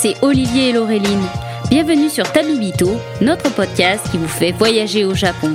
c'est 0.00 0.14
Olivier 0.22 0.68
et 0.68 0.72
Laureline. 0.72 1.26
Bienvenue 1.70 2.08
sur 2.08 2.30
Tabibito, 2.30 2.88
notre 3.20 3.52
podcast 3.52 4.08
qui 4.12 4.16
vous 4.16 4.28
fait 4.28 4.52
voyager 4.52 5.04
au 5.04 5.12
Japon. 5.12 5.54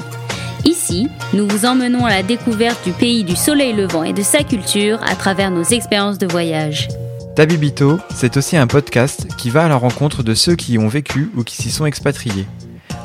Ici, 0.65 1.07
nous 1.33 1.47
vous 1.47 1.65
emmenons 1.65 2.05
à 2.05 2.09
la 2.09 2.23
découverte 2.23 2.83
du 2.83 2.91
pays 2.91 3.23
du 3.23 3.37
soleil 3.37 3.71
levant 3.71 4.03
et 4.03 4.11
de 4.11 4.21
sa 4.21 4.43
culture 4.43 4.99
à 5.03 5.15
travers 5.15 5.49
nos 5.49 5.63
expériences 5.63 6.17
de 6.17 6.27
voyage. 6.27 6.89
Tabibito, 7.37 7.99
c'est 8.13 8.35
aussi 8.35 8.57
un 8.57 8.67
podcast 8.67 9.27
qui 9.37 9.49
va 9.49 9.63
à 9.63 9.69
la 9.69 9.77
rencontre 9.77 10.23
de 10.23 10.33
ceux 10.33 10.57
qui 10.57 10.73
y 10.73 10.77
ont 10.77 10.89
vécu 10.89 11.31
ou 11.37 11.45
qui 11.45 11.55
s'y 11.55 11.71
sont 11.71 11.85
expatriés. 11.85 12.45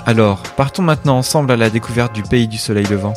Alors, 0.06 0.42
partons 0.56 0.82
maintenant 0.82 1.18
ensemble 1.18 1.52
à 1.52 1.56
la 1.56 1.70
découverte 1.70 2.16
du 2.16 2.24
pays 2.24 2.48
du 2.48 2.58
soleil 2.58 2.86
levant. 2.86 3.14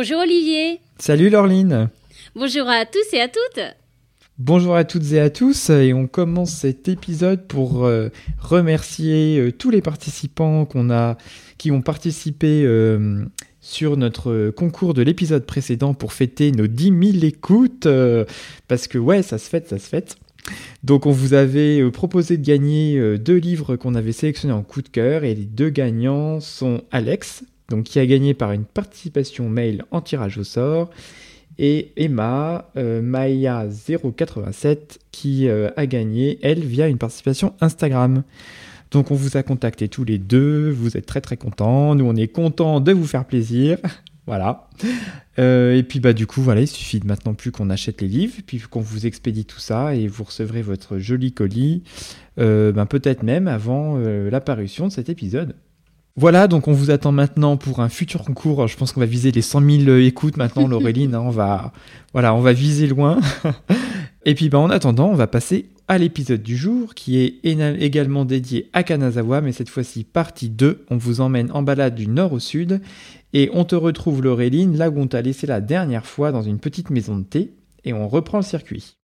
Bonjour 0.00 0.20
Olivier. 0.20 0.80
Salut 0.98 1.28
Laureline. 1.28 1.90
Bonjour 2.34 2.66
à 2.70 2.86
tous 2.86 3.12
et 3.12 3.20
à 3.20 3.28
toutes. 3.28 3.60
Bonjour 4.38 4.74
à 4.74 4.84
toutes 4.84 5.12
et 5.12 5.20
à 5.20 5.28
tous 5.28 5.68
et 5.68 5.92
on 5.92 6.06
commence 6.06 6.52
cet 6.52 6.88
épisode 6.88 7.46
pour 7.46 7.84
euh, 7.84 8.08
remercier 8.38 9.38
euh, 9.38 9.52
tous 9.52 9.68
les 9.68 9.82
participants 9.82 10.64
qu'on 10.64 10.88
a 10.88 11.18
qui 11.58 11.70
ont 11.70 11.82
participé 11.82 12.62
euh, 12.64 13.26
sur 13.60 13.98
notre 13.98 14.48
concours 14.56 14.94
de 14.94 15.02
l'épisode 15.02 15.44
précédent 15.44 15.92
pour 15.92 16.14
fêter 16.14 16.50
nos 16.50 16.66
10 16.66 17.12
000 17.20 17.24
écoutes 17.26 17.86
parce 18.68 18.88
que 18.88 18.96
ouais 18.96 19.22
ça 19.22 19.36
se 19.36 19.50
fête 19.50 19.68
ça 19.68 19.78
se 19.78 19.86
fête. 19.86 20.16
Donc 20.82 21.04
on 21.04 21.10
vous 21.10 21.34
avait 21.34 21.90
proposé 21.90 22.38
de 22.38 22.46
gagner 22.46 23.18
deux 23.18 23.36
livres 23.36 23.76
qu'on 23.76 23.94
avait 23.94 24.12
sélectionnés 24.12 24.54
en 24.54 24.62
coup 24.62 24.80
de 24.80 24.88
cœur 24.88 25.24
et 25.24 25.34
les 25.34 25.44
deux 25.44 25.68
gagnants 25.68 26.40
sont 26.40 26.84
Alex 26.90 27.44
donc 27.70 27.84
qui 27.84 27.98
a 27.98 28.06
gagné 28.06 28.34
par 28.34 28.52
une 28.52 28.64
participation 28.64 29.48
mail 29.48 29.84
en 29.90 30.02
tirage 30.02 30.36
au 30.36 30.44
sort, 30.44 30.90
et 31.58 31.92
Emma 31.96 32.70
euh, 32.76 33.02
Maya087 33.02 34.98
qui 35.12 35.48
euh, 35.48 35.70
a 35.76 35.86
gagné, 35.86 36.38
elle, 36.42 36.60
via 36.60 36.88
une 36.88 36.98
participation 36.98 37.54
Instagram. 37.60 38.22
Donc 38.90 39.10
on 39.10 39.14
vous 39.14 39.36
a 39.36 39.42
contacté 39.42 39.88
tous 39.88 40.04
les 40.04 40.18
deux, 40.18 40.70
vous 40.70 40.96
êtes 40.96 41.06
très 41.06 41.20
très 41.20 41.36
contents, 41.36 41.94
nous 41.94 42.06
on 42.06 42.16
est 42.16 42.28
contents 42.28 42.80
de 42.80 42.92
vous 42.92 43.06
faire 43.06 43.24
plaisir. 43.24 43.78
voilà. 44.26 44.68
Euh, 45.38 45.76
et 45.76 45.82
puis 45.82 46.00
bah 46.00 46.12
du 46.12 46.26
coup 46.26 46.42
voilà, 46.42 46.62
il 46.62 46.66
suffit 46.66 47.00
maintenant 47.04 47.34
plus 47.34 47.52
qu'on 47.52 47.70
achète 47.70 48.00
les 48.00 48.08
livres, 48.08 48.34
puis 48.44 48.58
qu'on 48.58 48.80
vous 48.80 49.06
expédie 49.06 49.44
tout 49.44 49.60
ça 49.60 49.94
et 49.94 50.08
vous 50.08 50.24
recevrez 50.24 50.62
votre 50.62 50.98
joli 50.98 51.32
colis, 51.32 51.84
ben, 52.36 52.86
peut-être 52.86 53.22
même 53.22 53.46
avant 53.46 53.98
l'apparition 53.98 54.88
de 54.88 54.92
cet 54.92 55.10
épisode. 55.10 55.54
Voilà, 56.20 56.48
donc 56.48 56.68
on 56.68 56.72
vous 56.72 56.90
attend 56.90 57.12
maintenant 57.12 57.56
pour 57.56 57.80
un 57.80 57.88
futur 57.88 58.24
concours. 58.24 58.68
Je 58.68 58.76
pense 58.76 58.92
qu'on 58.92 59.00
va 59.00 59.06
viser 59.06 59.32
les 59.32 59.40
100 59.40 59.62
000 59.86 59.96
écoutes 60.00 60.36
maintenant, 60.36 60.68
Laureline. 60.68 61.14
Hein, 61.14 61.22
on 61.24 61.30
va, 61.30 61.72
voilà, 62.12 62.34
on 62.34 62.42
va 62.42 62.52
viser 62.52 62.86
loin. 62.88 63.18
Et 64.26 64.34
puis, 64.34 64.50
bah, 64.50 64.58
en 64.58 64.68
attendant, 64.68 65.08
on 65.08 65.14
va 65.14 65.26
passer 65.26 65.70
à 65.88 65.96
l'épisode 65.96 66.42
du 66.42 66.58
jour 66.58 66.94
qui 66.94 67.16
est 67.16 67.40
également 67.42 68.26
dédié 68.26 68.68
à 68.74 68.82
Kanazawa, 68.82 69.40
mais 69.40 69.52
cette 69.52 69.70
fois-ci 69.70 70.04
partie 70.04 70.50
2. 70.50 70.84
On 70.90 70.98
vous 70.98 71.22
emmène 71.22 71.50
en 71.52 71.62
balade 71.62 71.94
du 71.94 72.06
nord 72.06 72.34
au 72.34 72.38
sud 72.38 72.82
et 73.32 73.48
on 73.54 73.64
te 73.64 73.74
retrouve, 73.74 74.22
Laureline, 74.22 74.76
là 74.76 74.90
où 74.90 75.00
on 75.00 75.06
t'a 75.06 75.22
laissé 75.22 75.46
la 75.46 75.62
dernière 75.62 76.04
fois 76.04 76.32
dans 76.32 76.42
une 76.42 76.58
petite 76.58 76.90
maison 76.90 77.16
de 77.16 77.24
thé 77.24 77.54
et 77.86 77.94
on 77.94 78.08
reprend 78.08 78.36
le 78.36 78.44
circuit. 78.44 78.99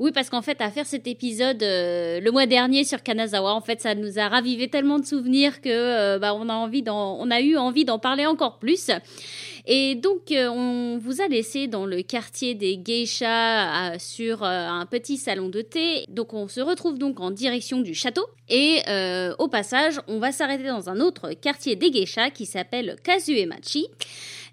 Oui, 0.00 0.12
parce 0.12 0.30
qu'en 0.30 0.42
fait, 0.42 0.60
à 0.60 0.70
faire 0.70 0.86
cet 0.86 1.08
épisode 1.08 1.60
euh, 1.62 2.20
le 2.20 2.30
mois 2.30 2.46
dernier 2.46 2.84
sur 2.84 3.02
Kanazawa, 3.02 3.52
en 3.52 3.60
fait, 3.60 3.80
ça 3.80 3.96
nous 3.96 4.20
a 4.20 4.28
ravivé 4.28 4.68
tellement 4.68 5.00
de 5.00 5.04
souvenirs 5.04 5.60
que 5.60 5.68
euh, 5.68 6.18
bah, 6.20 6.34
on 6.34 6.48
a 6.48 6.54
envie 6.54 6.84
a 6.86 7.40
eu 7.40 7.56
envie 7.56 7.84
d'en 7.84 7.98
parler 7.98 8.24
encore 8.24 8.60
plus. 8.60 8.90
Et 9.66 9.96
donc, 9.96 10.30
euh, 10.30 10.48
on 10.48 10.98
vous 10.98 11.20
a 11.20 11.26
laissé 11.26 11.66
dans 11.66 11.84
le 11.84 12.02
quartier 12.02 12.54
des 12.54 12.76
geishas 12.78 13.98
sur 13.98 14.44
un 14.44 14.86
petit 14.86 15.16
salon 15.16 15.48
de 15.48 15.62
thé. 15.62 16.04
Donc, 16.08 16.32
on 16.32 16.46
se 16.46 16.60
retrouve 16.60 16.98
donc 16.98 17.18
en 17.18 17.32
direction 17.32 17.80
du 17.80 17.94
château. 17.94 18.26
Et 18.48 18.80
au 19.38 19.48
passage, 19.48 20.00
on 20.06 20.20
va 20.20 20.32
s'arrêter 20.32 20.68
dans 20.68 20.88
un 20.88 21.00
autre 21.00 21.32
quartier 21.32 21.76
des 21.76 21.90
geishas 21.90 22.30
qui 22.30 22.46
s'appelle 22.46 22.96
Kazuemachi. 23.02 23.88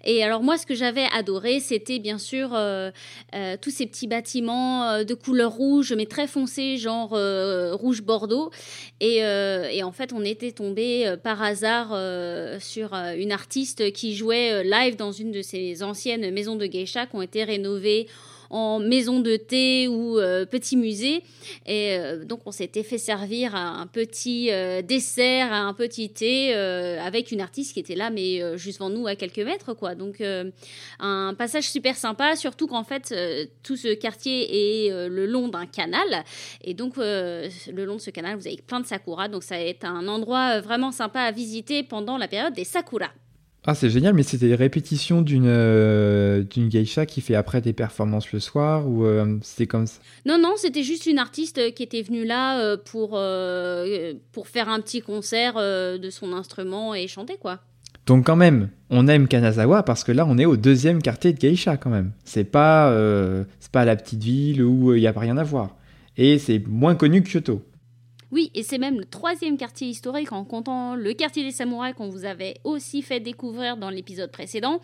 Et 0.06 0.22
alors 0.22 0.42
moi, 0.42 0.56
ce 0.56 0.64
que 0.64 0.74
j'avais 0.74 1.06
adoré, 1.12 1.58
c'était 1.58 1.98
bien 1.98 2.18
sûr 2.18 2.50
euh, 2.54 2.92
euh, 3.34 3.56
tous 3.60 3.70
ces 3.70 3.86
petits 3.86 4.06
bâtiments 4.06 4.88
euh, 4.88 5.04
de 5.04 5.14
couleur 5.14 5.50
rouge, 5.52 5.92
mais 5.96 6.06
très 6.06 6.28
foncé, 6.28 6.76
genre 6.76 7.10
rouge 7.76 8.02
bordeaux. 8.02 8.50
Et, 9.00 9.16
et, 9.16 9.82
en 9.82 9.92
fait, 9.92 10.12
on 10.12 10.24
était 10.24 10.52
tombé 10.52 11.14
par 11.22 11.42
hasard 11.42 11.88
sur 12.60 12.94
une 12.94 13.32
artiste 13.32 13.92
qui 13.92 14.14
jouait 14.14 14.62
live 14.62 14.96
dans 14.96 15.12
une 15.12 15.32
de 15.32 15.42
ces 15.42 15.82
anciennes 15.82 16.30
maisons 16.30 16.56
de 16.56 16.66
geisha 16.66 17.06
qui 17.06 17.16
ont 17.16 17.22
été 17.22 17.44
rénovées 17.44 18.06
en 18.50 18.78
maison 18.78 19.20
de 19.20 19.36
thé 19.36 19.88
ou 19.88 20.18
euh, 20.18 20.46
petit 20.46 20.76
musée. 20.76 21.22
Et 21.66 21.96
euh, 21.96 22.24
donc, 22.24 22.40
on 22.46 22.50
s'était 22.50 22.82
fait 22.82 22.98
servir 22.98 23.54
un 23.54 23.86
petit 23.86 24.50
euh, 24.50 24.82
dessert, 24.82 25.52
un 25.52 25.74
petit 25.74 26.10
thé 26.10 26.54
avec 26.54 27.32
une 27.32 27.40
artiste 27.40 27.74
qui 27.74 27.80
était 27.80 27.94
là, 27.94 28.10
mais 28.10 28.56
juste 28.56 28.78
devant 28.78 28.90
nous 28.90 29.06
à 29.06 29.16
quelques 29.16 29.38
mètres, 29.38 29.74
quoi. 29.74 29.94
Donc, 29.94 30.22
un 31.00 31.34
passage 31.34 31.68
super 31.68 31.96
sympa, 31.96 32.36
surtout 32.36 32.66
qu'en 32.66 32.84
fait, 32.84 33.14
tout 33.62 33.76
ce 33.76 33.94
quartier 33.94 34.86
est 34.86 35.08
le 35.08 35.26
long 35.26 35.48
d'un 35.48 35.66
canal. 35.66 36.24
Et 36.62 36.74
donc, 36.74 36.96
le 36.96 37.84
long 37.84 37.96
de 37.96 38.00
ce 38.00 38.10
canal, 38.10 38.36
vous 38.36 38.46
avez 38.46 38.60
plein 38.66 38.80
de 38.80 38.86
sakura. 38.86 39.28
Donc, 39.28 39.42
ça 39.42 39.56
va 39.56 39.62
être 39.62 39.84
un 39.84 40.06
endroit 40.08 40.60
vraiment 40.60 40.92
sympa 40.92 41.20
à 41.20 41.30
visiter 41.32 41.82
pendant 41.82 42.16
la 42.18 42.28
période 42.28 42.54
des 42.54 42.64
sakura. 42.64 43.10
Ah, 43.68 43.74
c'est 43.74 43.90
génial, 43.90 44.14
mais 44.14 44.22
c'était 44.22 44.46
des 44.46 44.54
répétitions 44.54 45.22
d'une 45.22 45.46
euh, 45.48 46.44
d'une 46.44 46.68
geisha 46.68 47.04
qui 47.04 47.20
fait 47.20 47.34
après 47.34 47.60
des 47.60 47.72
performances 47.72 48.30
le 48.30 48.38
soir 48.38 48.88
ou 48.88 49.04
euh, 49.04 49.38
c'était 49.42 49.66
comme 49.66 49.88
ça? 49.88 49.98
Non, 50.24 50.38
non, 50.40 50.52
c'était 50.56 50.84
juste 50.84 51.06
une 51.06 51.18
artiste 51.18 51.74
qui 51.74 51.82
était 51.82 52.02
venue 52.02 52.24
là 52.24 52.60
euh, 52.60 52.76
pour, 52.76 53.18
pour 54.30 54.46
faire 54.46 54.68
un 54.68 54.80
petit 54.80 55.00
concert 55.00 55.54
de 55.56 56.10
son 56.10 56.32
instrument 56.32 56.94
et 56.94 57.08
chanter, 57.08 57.36
quoi. 57.40 57.58
Donc 58.06 58.26
quand 58.26 58.36
même, 58.36 58.68
on 58.88 59.08
aime 59.08 59.26
Kanazawa 59.26 59.82
parce 59.82 60.04
que 60.04 60.12
là, 60.12 60.24
on 60.28 60.38
est 60.38 60.44
au 60.44 60.56
deuxième 60.56 61.02
quartier 61.02 61.32
de 61.32 61.38
geisha 61.38 61.76
quand 61.76 61.90
même. 61.90 62.12
C'est 62.24 62.44
pas, 62.44 62.94
c'est 63.58 63.72
pas 63.72 63.84
la 63.84 63.96
petite 63.96 64.22
ville 64.22 64.62
où 64.62 64.94
il 64.94 65.00
n'y 65.00 65.08
a 65.08 65.12
pas 65.12 65.20
rien 65.20 65.36
à 65.38 65.42
voir. 65.42 65.74
Et 66.16 66.38
c'est 66.38 66.62
moins 66.68 66.94
connu 66.94 67.24
que 67.24 67.28
Kyoto. 67.28 67.62
Oui, 68.32 68.50
et 68.54 68.64
c'est 68.64 68.78
même 68.78 68.98
le 68.98 69.04
troisième 69.04 69.56
quartier 69.56 69.88
historique 69.88 70.32
en 70.32 70.44
comptant 70.44 70.96
le 70.96 71.12
quartier 71.12 71.44
des 71.44 71.52
samouraïs 71.52 71.94
qu'on 71.94 72.08
vous 72.08 72.24
avait 72.24 72.56
aussi 72.64 73.02
fait 73.02 73.20
découvrir 73.20 73.76
dans 73.76 73.88
l'épisode 73.88 74.32
précédent. 74.32 74.80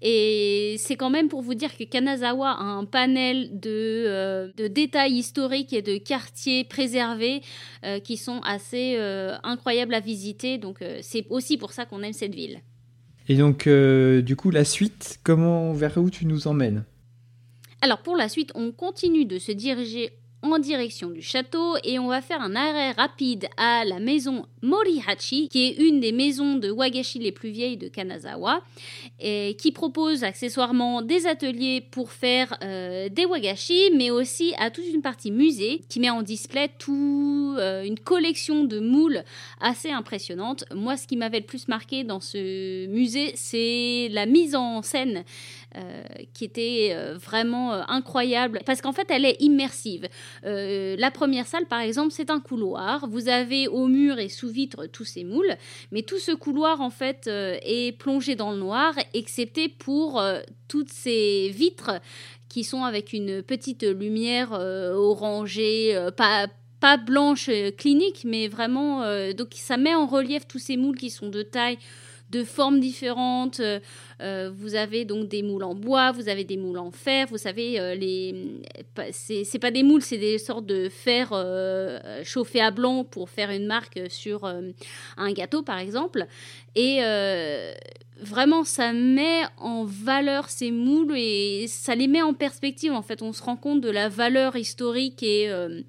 Et 0.00 0.76
c'est 0.78 0.96
quand 0.96 1.10
même 1.10 1.28
pour 1.28 1.42
vous 1.42 1.54
dire 1.54 1.76
que 1.76 1.84
Kanazawa 1.84 2.52
a 2.52 2.62
un 2.62 2.86
panel 2.86 3.60
de, 3.60 4.04
euh, 4.06 4.48
de 4.56 4.66
détails 4.66 5.12
historiques 5.12 5.74
et 5.74 5.82
de 5.82 5.98
quartiers 5.98 6.64
préservés 6.64 7.42
euh, 7.84 8.00
qui 8.00 8.16
sont 8.16 8.40
assez 8.44 8.96
euh, 8.96 9.36
incroyables 9.42 9.92
à 9.92 10.00
visiter. 10.00 10.56
Donc 10.56 10.78
c'est 11.02 11.26
aussi 11.28 11.58
pour 11.58 11.72
ça 11.72 11.84
qu'on 11.84 12.02
aime 12.02 12.14
cette 12.14 12.34
ville. 12.34 12.60
Et 13.28 13.34
donc, 13.34 13.68
du 13.68 14.36
coup, 14.36 14.50
la 14.50 14.64
suite, 14.64 15.18
comment, 15.24 15.72
vers 15.72 15.98
où 15.98 16.10
tu 16.10 16.26
nous 16.26 16.46
emmènes? 16.46 16.84
Alors 17.82 17.98
pour 17.98 18.16
la 18.16 18.28
suite, 18.28 18.52
on 18.54 18.72
continue 18.72 19.26
de 19.26 19.38
se 19.38 19.52
diriger 19.52 20.12
en 20.42 20.58
direction 20.58 21.10
du 21.10 21.22
château 21.22 21.76
et 21.82 21.98
on 21.98 22.08
va 22.08 22.20
faire 22.20 22.40
un 22.40 22.54
arrêt 22.54 22.92
rapide 22.92 23.48
à 23.56 23.84
la 23.84 23.98
maison 23.98 24.46
Morihachi, 24.62 25.48
qui 25.48 25.66
est 25.66 25.76
une 25.76 26.00
des 26.00 26.12
maisons 26.12 26.56
de 26.56 26.70
wagashi 26.70 27.18
les 27.18 27.32
plus 27.32 27.50
vieilles 27.50 27.76
de 27.76 27.88
Kanazawa, 27.88 28.62
et 29.20 29.56
qui 29.58 29.72
propose 29.72 30.24
accessoirement 30.24 31.02
des 31.02 31.26
ateliers 31.26 31.80
pour 31.80 32.12
faire 32.12 32.56
euh, 32.62 33.08
des 33.08 33.24
wagashi, 33.24 33.90
mais 33.94 34.10
aussi 34.10 34.54
à 34.58 34.70
toute 34.70 34.86
une 34.86 35.02
partie 35.02 35.30
musée 35.30 35.82
qui 35.88 36.00
met 36.00 36.10
en 36.10 36.22
display 36.22 36.68
tout, 36.78 37.54
euh, 37.58 37.84
une 37.84 37.98
collection 37.98 38.64
de 38.64 38.80
moules 38.80 39.22
assez 39.60 39.90
impressionnante. 39.90 40.64
Moi, 40.74 40.96
ce 40.96 41.06
qui 41.06 41.16
m'avait 41.16 41.40
le 41.40 41.46
plus 41.46 41.68
marqué 41.68 42.04
dans 42.04 42.20
ce 42.20 42.86
musée, 42.86 43.32
c'est 43.34 44.08
la 44.10 44.26
mise 44.26 44.54
en 44.54 44.82
scène 44.82 45.24
euh, 45.76 46.02
qui 46.32 46.46
était 46.46 46.92
euh, 46.92 47.18
vraiment 47.18 47.74
euh, 47.74 47.82
incroyable. 47.88 48.60
Parce 48.64 48.80
qu'en 48.80 48.92
fait 48.92 49.10
elle 49.10 49.26
est 49.26 49.36
immersive. 49.40 50.08
la 50.42 51.10
première 51.10 51.46
salle 51.46 51.66
par 51.66 51.80
exemple 51.80 52.12
c'est 52.12 52.30
un 52.30 52.40
couloir, 52.40 53.06
vous 53.08 53.28
avez 53.28 53.68
au 53.68 53.86
mur 53.86 54.18
et 54.18 54.30
sous 54.30 54.48
vitre 54.48 54.86
tous 54.86 55.04
ces 55.04 55.24
moules, 55.24 55.54
mais 55.92 56.00
tout 56.00 56.18
ce 56.18 56.32
couloir 56.32 56.80
en 56.80 56.88
fait 56.88 57.26
est 57.26 57.98
plongé 57.98 58.36
dans 58.36 58.52
le 58.52 58.58
noir 58.58 58.94
excepté 59.12 59.68
pour 59.68 60.22
toutes 60.68 60.90
ces 60.90 61.50
vitres 61.50 62.00
qui 62.48 62.64
sont 62.64 62.84
avec 62.84 63.12
une 63.12 63.42
petite 63.42 63.82
lumière 63.82 64.52
orangée, 64.52 66.08
pas 66.16 66.46
pas 66.80 66.96
blanche 66.96 67.50
clinique, 67.76 68.22
mais 68.24 68.48
vraiment 68.48 69.02
donc 69.32 69.48
ça 69.54 69.76
met 69.76 69.94
en 69.94 70.06
relief 70.06 70.46
tous 70.46 70.58
ces 70.58 70.76
moules 70.76 70.96
qui 70.96 71.10
sont 71.10 71.28
de 71.28 71.42
taille 71.42 71.78
de 72.30 72.44
formes 72.44 72.80
différentes. 72.80 73.60
vous 74.20 74.74
avez 74.74 75.04
donc 75.04 75.28
des 75.28 75.42
moules 75.42 75.64
en 75.64 75.74
bois, 75.74 76.12
vous 76.12 76.28
avez 76.28 76.44
des 76.44 76.56
moules 76.56 76.78
en 76.78 76.90
fer. 76.90 77.26
Vous 77.30 77.38
savez, 77.38 77.96
les 77.96 78.62
c'est 79.12 79.58
pas 79.58 79.70
des 79.70 79.82
moules, 79.82 80.02
c'est 80.02 80.18
des 80.18 80.38
sortes 80.38 80.66
de 80.66 80.88
fer 80.88 81.32
chauffés 82.24 82.60
à 82.60 82.70
blanc 82.70 83.04
pour 83.04 83.30
faire 83.30 83.50
une 83.50 83.66
marque 83.66 84.00
sur 84.08 84.44
un 84.44 85.32
gâteau, 85.32 85.62
par 85.62 85.78
exemple. 85.78 86.26
Et 86.74 87.00
vraiment, 88.20 88.64
ça 88.64 88.92
met 88.92 89.42
en 89.58 89.84
valeur 89.84 90.48
ces 90.48 90.70
moules 90.70 91.16
et 91.16 91.66
ça 91.68 91.94
les 91.94 92.08
met 92.08 92.22
en 92.22 92.34
perspective. 92.34 92.92
En 92.92 93.02
fait, 93.02 93.22
on 93.22 93.32
se 93.32 93.42
rend 93.42 93.56
compte 93.56 93.80
de 93.80 93.90
la 93.90 94.08
valeur 94.08 94.56
historique 94.56 95.22
et, 95.22 95.50
euh, 95.50 95.82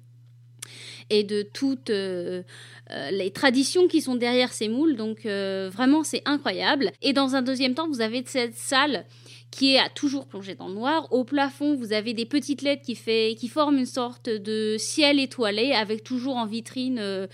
et 1.10 1.24
de 1.24 1.42
toutes 1.42 1.90
euh, 1.90 2.42
euh, 2.90 3.10
les 3.10 3.30
traditions 3.30 3.88
qui 3.88 4.00
sont 4.00 4.16
derrière 4.16 4.52
ces 4.52 4.68
moules. 4.68 4.96
Donc, 4.96 5.24
vraiment, 5.24 6.04
c'est 6.04 6.22
incroyable. 6.24 6.90
Et 7.02 7.12
dans 7.12 7.34
un 7.34 7.42
deuxième 7.42 7.74
temps, 7.74 7.88
vous 7.88 8.00
avez 8.00 8.22
cette 8.26 8.56
salle 8.56 9.04
qui 9.50 9.74
est 9.74 9.78
à 9.78 9.88
toujours 9.88 10.26
plongée 10.26 10.54
dans 10.54 10.68
le 10.68 10.74
noir. 10.74 11.10
Au 11.10 11.24
plafond, 11.24 11.74
vous 11.74 11.92
avez 11.92 12.12
des 12.12 12.26
petites 12.26 12.62
lettres 12.62 12.82
qui, 12.82 12.94
fait, 12.94 13.34
qui 13.38 13.48
forment 13.48 13.78
une 13.78 13.86
sorte 13.86 14.28
de 14.28 14.76
ciel 14.78 15.18
étoilé 15.18 15.72
avec 15.72 16.04
toujours 16.04 16.36
en 16.36 16.46
vitrine 16.46 17.28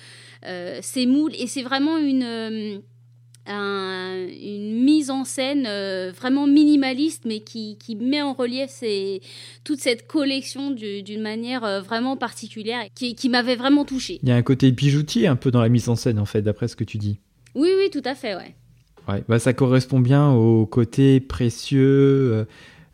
ces 0.81 1.07
moules. 1.07 1.35
Et 1.37 1.49
c'est 1.49 1.63
vraiment 1.63 1.99
une 1.99 2.83
une 3.47 4.83
mise 4.85 5.11
en 5.11 5.25
scène 5.25 5.67
euh, 5.67 6.13
vraiment 6.15 6.47
minimaliste, 6.47 7.25
mais 7.27 7.41
qui, 7.41 7.77
qui 7.79 7.97
met 7.97 8.23
en 8.23 8.33
relief 8.33 8.83
toute 9.65 9.81
cette 9.81 10.07
collection 10.07 10.71
d'une 10.71 11.23
manière 11.23 11.65
euh, 11.65 11.81
vraiment 11.81 12.17
particulière, 12.17 12.85
qui, 12.95 13.15
qui 13.15 13.29
m'avait 13.29 13.57
vraiment 13.57 13.85
touchée. 13.85 14.19
Il 14.23 14.29
y 14.29 14.33
a 14.33 14.37
un 14.37 14.43
côté 14.43 14.71
bijoutier 14.71 15.27
un 15.27 15.37
peu 15.37 15.51
dans 15.51 15.61
la 15.61 15.69
mise 15.69 15.89
en 15.89 15.97
scène, 15.97 16.19
en 16.19 16.25
fait, 16.25 16.43
d'après 16.43 16.69
ce 16.69 16.77
que 16.77 16.85
tu 16.85 16.99
dis. 16.99 17.19
Oui, 17.55 17.69
oui, 17.79 17.91
tout 17.91 18.03
à 18.05 18.15
fait, 18.15 18.35
ouais. 18.35 18.55
Ouais, 19.07 19.23
bah 19.29 19.39
ça 19.39 19.53
correspond 19.53 20.01
bien 20.01 20.31
au 20.33 20.65
côté 20.65 21.21
précieux, 21.21 22.33
euh, 22.33 22.45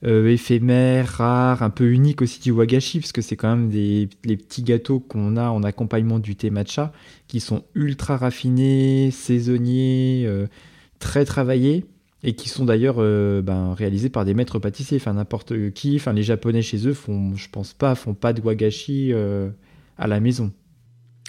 euh, 0.05 0.29
éphémère, 0.31 1.07
rare, 1.09 1.63
un 1.63 1.71
peu 1.71 1.91
unique 1.91 2.23
aussi 2.23 2.41
du 2.41 2.51
wagashi, 2.53 3.01
parce 3.01 3.13
que 3.13 3.21
c'est 3.23 3.37
quand 3.37 3.55
même 3.55 3.69
des 3.69 4.09
les 4.25 4.37
petits 4.37 4.63
gâteaux 4.63 5.01
qu'on 5.01 5.37
a 5.37 5.51
en 5.51 5.63
accompagnement 5.63 6.19
du 6.19 6.37
thé 6.37 6.51
matcha, 6.51 6.93
qui 7.29 7.41
sont 7.41 7.65
ultra 7.75 8.17
raffinés, 8.17 9.11
saisonniers, 9.11 10.25
euh, 10.27 10.47
très 10.99 11.25
travaillés, 11.25 11.85
et 12.23 12.35
qui 12.35 12.49
sont 12.49 12.65
d'ailleurs 12.65 12.97
euh, 12.99 13.43
ben, 13.43 13.75
réalisés 13.75 14.11
par 14.11 14.25
des 14.25 14.35
maîtres 14.35 14.59
pâtissiers, 14.59 14.99
enfin 14.99 15.15
n'importe 15.15 15.73
qui, 15.73 15.97
enfin 15.97 16.13
les 16.13 16.23
japonais 16.23 16.63
chez 16.63 16.87
eux 16.89 16.95
font, 16.95 17.37
je 17.37 17.49
pense 17.51 17.75
pas, 17.75 17.95
font 17.95 18.15
pas 18.15 18.33
de 18.33 18.41
wagashi 18.41 19.13
à 19.99 20.07
la 20.07 20.21
maison. 20.21 20.53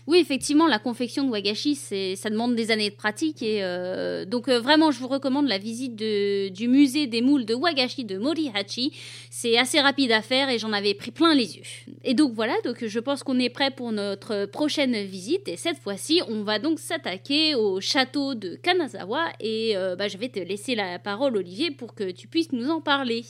Oui, 0.08 0.18
effectivement, 0.18 0.68
la 0.68 0.80
confection 0.80 1.24
de 1.24 1.30
wagashi, 1.30 1.76
ça 1.76 2.30
demande 2.30 2.56
des 2.56 2.72
années 2.72 2.90
de 2.90 2.96
pratique. 2.96 3.44
Et 3.44 3.64
euh, 3.64 4.26
donc, 4.26 4.48
euh, 4.48 4.60
vraiment, 4.60 4.92
je 4.92 5.00
vous 5.00 5.08
recommande 5.08 5.48
la 5.48 5.58
visite 5.58 5.96
du 5.96 6.68
musée 6.68 7.08
des 7.08 7.22
moules 7.22 7.46
de 7.46 7.54
wagashi 7.54 8.06
de 8.06 8.18
Morihachi. 8.18 8.94
C'est 9.30 9.58
assez 9.58 9.80
rapide 9.80 10.12
à 10.12 10.22
faire 10.22 10.50
et 10.50 10.58
j'en 10.58 10.74
avais 10.74 10.94
pris 10.94 11.12
plein 11.12 11.36
les 11.36 11.58
yeux. 11.58 11.64
Et 12.04 12.14
donc, 12.14 12.34
voilà, 12.34 12.56
donc 12.66 12.86
je 12.86 13.00
pense 13.00 13.24
qu'on 13.24 13.40
est 13.40 13.50
prêt 13.50 13.72
pour 13.72 13.92
notre 13.92 14.46
prochaine 14.46 15.04
visite. 15.04 15.48
Et 15.48 15.58
cette 15.58 15.78
fois-ci, 15.78 16.22
on 16.28 16.44
va 16.44 16.60
donc 16.60 16.80
s'attaquer 16.80 17.56
au 17.56 17.80
château 17.80 18.34
de 18.34 18.56
Kanazawa. 18.56 19.26
Et 19.40 19.78
euh, 19.78 19.96
bah, 19.96 20.08
je 20.08 20.18
vais 20.18 20.30
te 20.30 20.40
laisser 20.40 20.76
la 20.76 21.00
parole, 21.00 21.38
Olivier, 21.38 21.72
pour 21.72 21.94
que 21.94 22.10
tu 22.12 22.28
puisses 22.28 22.52
nous 22.52 22.70
en 22.70 22.82
parler. 22.82 23.24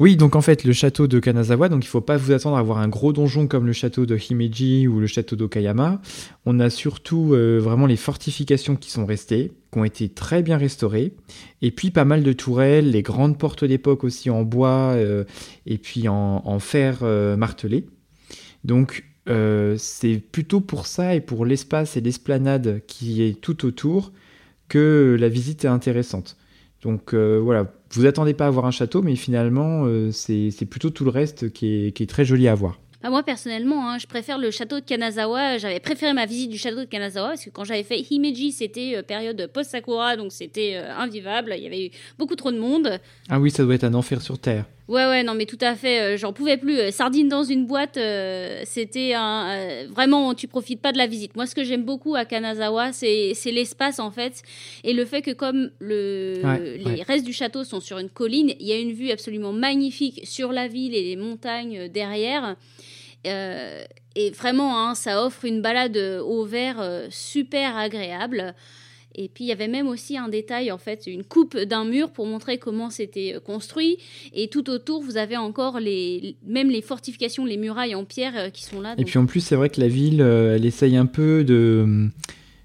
Oui, 0.00 0.16
donc 0.16 0.34
en 0.34 0.40
fait, 0.40 0.64
le 0.64 0.72
château 0.72 1.06
de 1.06 1.18
Kanazawa, 1.18 1.68
donc 1.68 1.84
il 1.84 1.86
ne 1.86 1.90
faut 1.90 2.00
pas 2.00 2.16
vous 2.16 2.32
attendre 2.32 2.56
à 2.56 2.60
avoir 2.60 2.78
un 2.78 2.88
gros 2.88 3.12
donjon 3.12 3.46
comme 3.46 3.66
le 3.66 3.74
château 3.74 4.06
de 4.06 4.16
Himeji 4.16 4.88
ou 4.88 4.98
le 4.98 5.06
château 5.06 5.36
d'Okayama. 5.36 6.00
On 6.46 6.58
a 6.58 6.70
surtout 6.70 7.34
euh, 7.34 7.58
vraiment 7.58 7.84
les 7.84 7.98
fortifications 7.98 8.76
qui 8.76 8.90
sont 8.90 9.04
restées, 9.04 9.52
qui 9.70 9.78
ont 9.78 9.84
été 9.84 10.08
très 10.08 10.42
bien 10.42 10.56
restaurées, 10.56 11.12
et 11.60 11.70
puis 11.70 11.90
pas 11.90 12.06
mal 12.06 12.22
de 12.22 12.32
tourelles, 12.32 12.92
les 12.92 13.02
grandes 13.02 13.36
portes 13.36 13.62
d'époque 13.62 14.02
aussi 14.02 14.30
en 14.30 14.42
bois 14.42 14.94
euh, 14.94 15.24
et 15.66 15.76
puis 15.76 16.08
en, 16.08 16.58
fer 16.60 17.00
euh, 17.02 17.36
martelé. 17.36 17.86
Donc 18.64 19.04
c'est 19.76 20.16
plutôt 20.32 20.60
pour 20.60 20.86
ça 20.86 21.14
et 21.14 21.20
pour 21.20 21.44
l'espace 21.44 21.96
et 21.96 22.00
l'esplanade 22.00 22.82
qui 22.88 23.22
est 23.22 23.40
tout 23.40 23.64
autour 23.64 24.12
que 24.68 25.16
la 25.20 25.28
visite 25.28 25.64
est 25.66 25.68
intéressante. 25.68 26.36
Donc 26.82 27.14
voilà, 27.14 27.70
vous 27.98 28.06
attendez 28.06 28.34
pas 28.34 28.46
à 28.46 28.50
voir 28.50 28.66
un 28.66 28.70
château, 28.70 29.02
mais 29.02 29.16
finalement, 29.16 29.84
euh, 29.84 30.10
c'est 30.12 30.66
plutôt 30.68 30.90
tout 30.90 31.04
le 31.04 31.10
reste 31.10 31.52
qui 31.52 31.86
est, 31.86 32.10
très 32.10 32.24
joli 32.24 32.48
à 32.48 32.54
voir. 32.54 32.78
Bah, 33.02 33.08
moi 33.08 33.22
personnellement, 33.22 33.88
hein, 33.88 33.98
je 33.98 34.06
préfère 34.06 34.38
le 34.38 34.50
château 34.50 34.78
de 34.78 34.84
Kanazawa. 34.84 35.56
J'avais 35.58 35.80
préféré 35.80 36.12
ma 36.12 36.26
visite 36.26 36.50
du 36.50 36.58
château 36.58 36.80
de 36.80 36.84
Kanazawa 36.84 37.28
parce 37.28 37.44
que 37.44 37.50
quand 37.50 37.64
j'avais 37.64 37.82
fait 37.82 37.98
Himeji, 37.98 38.52
c'était 38.52 38.96
euh, 38.96 39.02
période 39.02 39.50
post-Sakura, 39.52 40.16
donc 40.16 40.32
c'était 40.32 40.74
euh, 40.76 40.94
invivable. 40.94 41.54
Il 41.56 41.64
y 41.64 41.66
avait 41.66 41.86
eu 41.86 41.90
beaucoup 42.18 42.36
trop 42.36 42.52
de 42.52 42.58
monde. 42.58 43.00
Ah 43.30 43.40
oui, 43.40 43.50
ça 43.50 43.64
doit 43.64 43.74
être 43.74 43.84
un 43.84 43.94
enfer 43.94 44.20
sur 44.20 44.38
Terre. 44.38 44.66
Ouais, 44.90 45.06
ouais, 45.06 45.22
non, 45.22 45.34
mais 45.34 45.46
tout 45.46 45.58
à 45.60 45.76
fait. 45.76 46.00
Euh, 46.00 46.16
j'en 46.16 46.32
pouvais 46.32 46.56
plus. 46.56 46.76
Euh, 46.76 46.90
sardine 46.90 47.28
dans 47.28 47.44
une 47.44 47.64
boîte, 47.64 47.96
euh, 47.96 48.62
c'était 48.64 49.14
un. 49.14 49.86
vraiment, 49.86 50.34
tu 50.34 50.48
profites 50.48 50.82
pas 50.82 50.90
de 50.90 50.98
la 50.98 51.06
visite. 51.06 51.36
Moi, 51.36 51.46
ce 51.46 51.54
que 51.54 51.62
j'aime 51.62 51.84
beaucoup 51.84 52.16
à 52.16 52.24
Kanazawa, 52.24 52.92
c'est 52.92 53.36
l'espace, 53.46 54.00
en 54.00 54.10
fait. 54.10 54.42
Et 54.82 54.92
le 54.92 55.04
fait 55.04 55.22
que, 55.22 55.30
comme 55.30 55.70
le, 55.78 56.42
les 56.84 57.02
restes 57.04 57.24
du 57.24 57.32
château 57.32 57.62
sont 57.62 57.78
sur 57.78 57.98
une 57.98 58.10
colline, 58.10 58.52
il 58.58 58.66
y 58.66 58.72
a 58.72 58.78
une 58.78 58.90
vue 58.90 59.12
absolument 59.12 59.52
magnifique 59.52 60.22
sur 60.24 60.50
la 60.50 60.66
ville 60.66 60.96
et 60.96 61.04
les 61.04 61.14
montagnes 61.14 61.86
derrière. 61.86 62.56
et 63.24 64.30
vraiment, 64.32 64.76
hein, 64.76 64.96
ça 64.96 65.24
offre 65.24 65.44
une 65.44 65.62
balade 65.62 65.98
au 65.98 66.44
vert 66.44 67.06
super 67.10 67.76
agréable. 67.76 68.56
Et 69.14 69.28
puis 69.28 69.44
il 69.44 69.46
y 69.48 69.52
avait 69.52 69.68
même 69.68 69.88
aussi 69.88 70.16
un 70.16 70.28
détail, 70.28 70.70
en 70.70 70.78
fait, 70.78 71.06
une 71.06 71.24
coupe 71.24 71.56
d'un 71.56 71.84
mur 71.84 72.10
pour 72.10 72.26
montrer 72.26 72.58
comment 72.58 72.90
c'était 72.90 73.34
euh, 73.36 73.40
construit. 73.40 73.98
Et 74.32 74.48
tout 74.48 74.70
autour, 74.70 75.02
vous 75.02 75.16
avez 75.16 75.36
encore 75.36 75.80
les, 75.80 76.36
même 76.46 76.70
les 76.70 76.82
fortifications, 76.82 77.44
les 77.44 77.56
murailles 77.56 77.94
en 77.94 78.04
pierre 78.04 78.34
euh, 78.36 78.50
qui 78.50 78.62
sont 78.62 78.80
là. 78.80 78.94
Et 78.98 79.04
puis 79.04 79.18
en 79.18 79.26
plus, 79.26 79.40
c'est 79.40 79.56
vrai 79.56 79.68
que 79.68 79.80
la 79.80 79.88
ville, 79.88 80.22
euh, 80.22 80.56
elle 80.56 80.64
essaye 80.64 80.96
un 80.96 81.06
peu 81.06 81.42
de, 81.42 82.08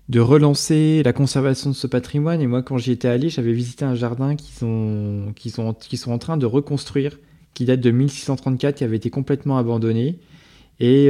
de 0.09 0.19
relancer 0.19 1.01
la 1.03 1.13
conservation 1.13 1.71
de 1.71 1.75
ce 1.75 1.87
patrimoine. 1.87 2.41
Et 2.41 2.47
moi, 2.47 2.61
quand 2.61 2.77
j'y 2.77 2.91
étais 2.91 3.07
allé, 3.07 3.29
j'avais 3.29 3.53
visité 3.53 3.83
un 3.83 3.95
jardin 3.95 4.35
qui 4.35 4.51
sont, 4.51 5.33
qui, 5.35 5.49
sont, 5.49 5.73
qui 5.73 5.97
sont 5.97 6.11
en 6.11 6.19
train 6.19 6.37
de 6.37 6.45
reconstruire, 6.45 7.17
qui 7.55 7.65
date 7.65 7.81
de 7.81 7.89
1634, 7.89 8.75
qui 8.75 8.83
avait 8.83 8.97
été 8.97 9.09
complètement 9.09 9.57
abandonné 9.57 10.19
et 10.81 11.09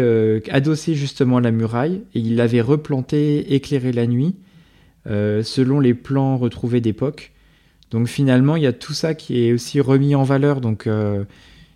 adossé 0.51 0.93
justement 0.93 1.37
à 1.37 1.41
la 1.41 1.49
muraille. 1.49 2.03
Et 2.13 2.19
il 2.19 2.35
l'avait 2.35 2.61
replanté, 2.61 3.55
éclairé 3.55 3.91
la 3.91 4.05
nuit. 4.05 4.35
Euh, 5.07 5.43
selon 5.43 5.79
les 5.79 5.93
plans 5.93 6.35
retrouvés 6.35 6.81
d'époque. 6.81 7.31
Donc 7.91 8.07
finalement, 8.07 8.55
il 8.55 8.63
y 8.63 8.67
a 8.67 8.73
tout 8.73 8.93
ça 8.93 9.13
qui 9.13 9.45
est 9.45 9.53
aussi 9.53 9.79
remis 9.79 10.15
en 10.15 10.23
valeur. 10.23 10.61
Donc 10.61 10.87
euh, 10.87 11.25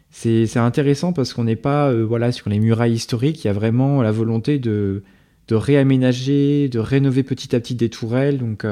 c'est 0.10 0.58
intéressant 0.58 1.14
parce 1.14 1.34
qu'on 1.34 1.44
n'est 1.44 1.56
pas 1.56 1.92
euh, 1.92 2.04
voilà, 2.04 2.32
sur 2.32 2.50
les 2.50 2.60
murailles 2.60 2.94
historiques. 2.94 3.44
Il 3.44 3.48
y 3.48 3.50
a 3.52 3.54
vraiment 3.54 4.02
la 4.02 4.12
volonté 4.12 4.58
de, 4.58 5.04
de 5.48 5.56
réaménager, 5.56 6.70
de 6.70 6.80
rénover 6.80 7.22
petit 7.22 7.56
à 7.56 7.60
petit 7.60 7.76
des 7.76 7.90
tourelles. 7.90 8.40
Donc 8.40 8.66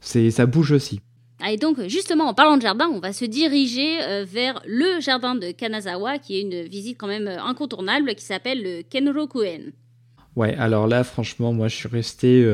ça 0.00 0.46
bouge 0.46 0.72
aussi. 0.72 1.00
Et 1.48 1.56
donc, 1.56 1.80
justement, 1.86 2.24
en 2.24 2.34
parlant 2.34 2.56
de 2.56 2.62
jardin, 2.62 2.90
on 2.92 2.98
va 2.98 3.12
se 3.12 3.24
diriger 3.24 3.98
vers 4.24 4.60
le 4.66 5.00
jardin 5.00 5.36
de 5.36 5.52
Kanazawa, 5.52 6.18
qui 6.18 6.36
est 6.36 6.42
une 6.42 6.68
visite 6.68 6.98
quand 6.98 7.06
même 7.06 7.28
incontournable, 7.28 8.14
qui 8.16 8.24
s'appelle 8.24 8.62
le 8.62 8.82
Kenrokuen. 8.82 9.72
Ouais, 10.36 10.54
alors 10.56 10.86
là, 10.86 11.02
franchement, 11.02 11.52
moi, 11.52 11.68
je 11.68 11.76
suis 11.76 11.88
resté 11.88 12.44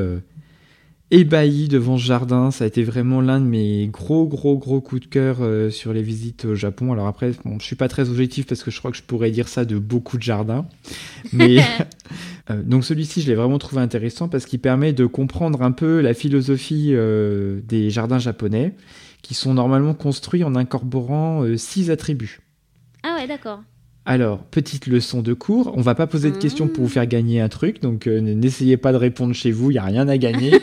ébahi 1.11 1.67
devant 1.67 1.97
ce 1.97 2.03
jardin. 2.05 2.51
Ça 2.51 2.63
a 2.63 2.67
été 2.67 2.83
vraiment 2.83 3.21
l'un 3.21 3.39
de 3.39 3.45
mes 3.45 3.87
gros, 3.87 4.27
gros, 4.27 4.57
gros 4.57 4.81
coups 4.81 5.01
de 5.01 5.07
cœur 5.07 5.37
euh, 5.41 5.69
sur 5.69 5.93
les 5.93 6.01
visites 6.01 6.45
au 6.45 6.55
Japon. 6.55 6.91
Alors 6.91 7.07
après, 7.07 7.31
bon, 7.45 7.59
je 7.59 7.65
suis 7.65 7.75
pas 7.75 7.87
très 7.87 8.09
objectif 8.09 8.45
parce 8.45 8.63
que 8.63 8.71
je 8.71 8.79
crois 8.79 8.91
que 8.91 8.97
je 8.97 9.03
pourrais 9.03 9.31
dire 9.31 9.47
ça 9.47 9.65
de 9.65 9.77
beaucoup 9.77 10.17
de 10.17 10.23
jardins. 10.23 10.65
Mais 11.33 11.57
euh, 12.49 12.61
donc 12.63 12.83
celui-ci, 12.83 13.21
je 13.21 13.27
l'ai 13.27 13.35
vraiment 13.35 13.59
trouvé 13.59 13.81
intéressant 13.81 14.27
parce 14.27 14.45
qu'il 14.45 14.59
permet 14.59 14.93
de 14.93 15.05
comprendre 15.05 15.61
un 15.61 15.71
peu 15.71 16.01
la 16.01 16.13
philosophie 16.13 16.91
euh, 16.91 17.61
des 17.63 17.89
jardins 17.89 18.19
japonais 18.19 18.75
qui 19.21 19.33
sont 19.33 19.53
normalement 19.53 19.93
construits 19.93 20.43
en 20.43 20.55
incorporant 20.55 21.43
six 21.57 21.89
attributs. 21.89 22.39
Ah 23.03 23.15
ouais, 23.17 23.27
d'accord. 23.27 23.61
Alors, 24.09 24.39
petite 24.39 24.87
leçon 24.87 25.21
de 25.21 25.33
cours, 25.33 25.73
on 25.75 25.81
va 25.81 25.93
pas 25.93 26.07
poser 26.07 26.31
de 26.31 26.37
questions 26.37 26.69
pour 26.69 26.85
vous 26.85 26.89
faire 26.89 27.05
gagner 27.05 27.41
un 27.41 27.49
truc, 27.49 27.81
donc 27.81 28.07
euh, 28.07 28.21
n'essayez 28.21 28.77
pas 28.77 28.93
de 28.93 28.97
répondre 28.97 29.35
chez 29.35 29.51
vous, 29.51 29.69
il 29.69 29.73
y 29.73 29.79
a 29.79 29.83
rien 29.83 30.07
à 30.07 30.17
gagner. 30.17 30.61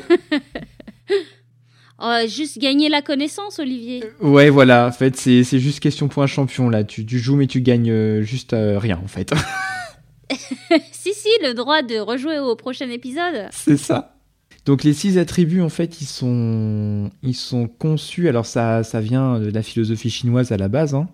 oh, 1.99 2.17
juste 2.27 2.59
gagner 2.59 2.89
la 2.89 3.03
connaissance, 3.03 3.59
Olivier. 3.59 4.03
Euh, 4.23 4.29
ouais, 4.31 4.49
voilà, 4.49 4.87
en 4.87 4.93
fait, 4.93 5.15
c'est 5.17 5.45
juste 5.59 5.81
question 5.81 6.09
pour 6.09 6.23
un 6.23 6.27
champion, 6.27 6.71
là. 6.71 6.85
Tu, 6.85 7.07
joues, 7.07 7.37
mais 7.37 7.47
tu 7.47 7.61
gagnes 7.61 7.91
euh, 7.91 8.23
juste 8.23 8.57
rien, 8.57 8.99
en 9.05 9.09
fait. 9.09 9.35
si, 10.93 11.13
si, 11.13 11.29
le 11.43 11.53
droit 11.53 11.83
de 11.83 11.99
rejouer 11.99 12.39
au 12.39 12.57
prochain 12.57 12.89
épisode. 12.89 13.49
C'est 13.51 13.77
ça. 13.77 14.14
Donc 14.65 14.83
les 14.83 14.95
six 14.95 15.19
attributs, 15.19 15.61
en 15.61 15.69
fait, 15.69 16.01
ils 16.01 16.07
sont, 16.07 17.11
ils 17.23 17.35
sont 17.35 17.69
conçus, 17.69 18.29
alors 18.29 18.47
ça, 18.47 18.83
ça 18.83 19.01
vient 19.01 19.39
de 19.39 19.51
la 19.51 19.63
philosophie 19.63 20.11
chinoise 20.11 20.53
à 20.53 20.57
la 20.57 20.69
base, 20.69 20.95
hein, 20.95 21.09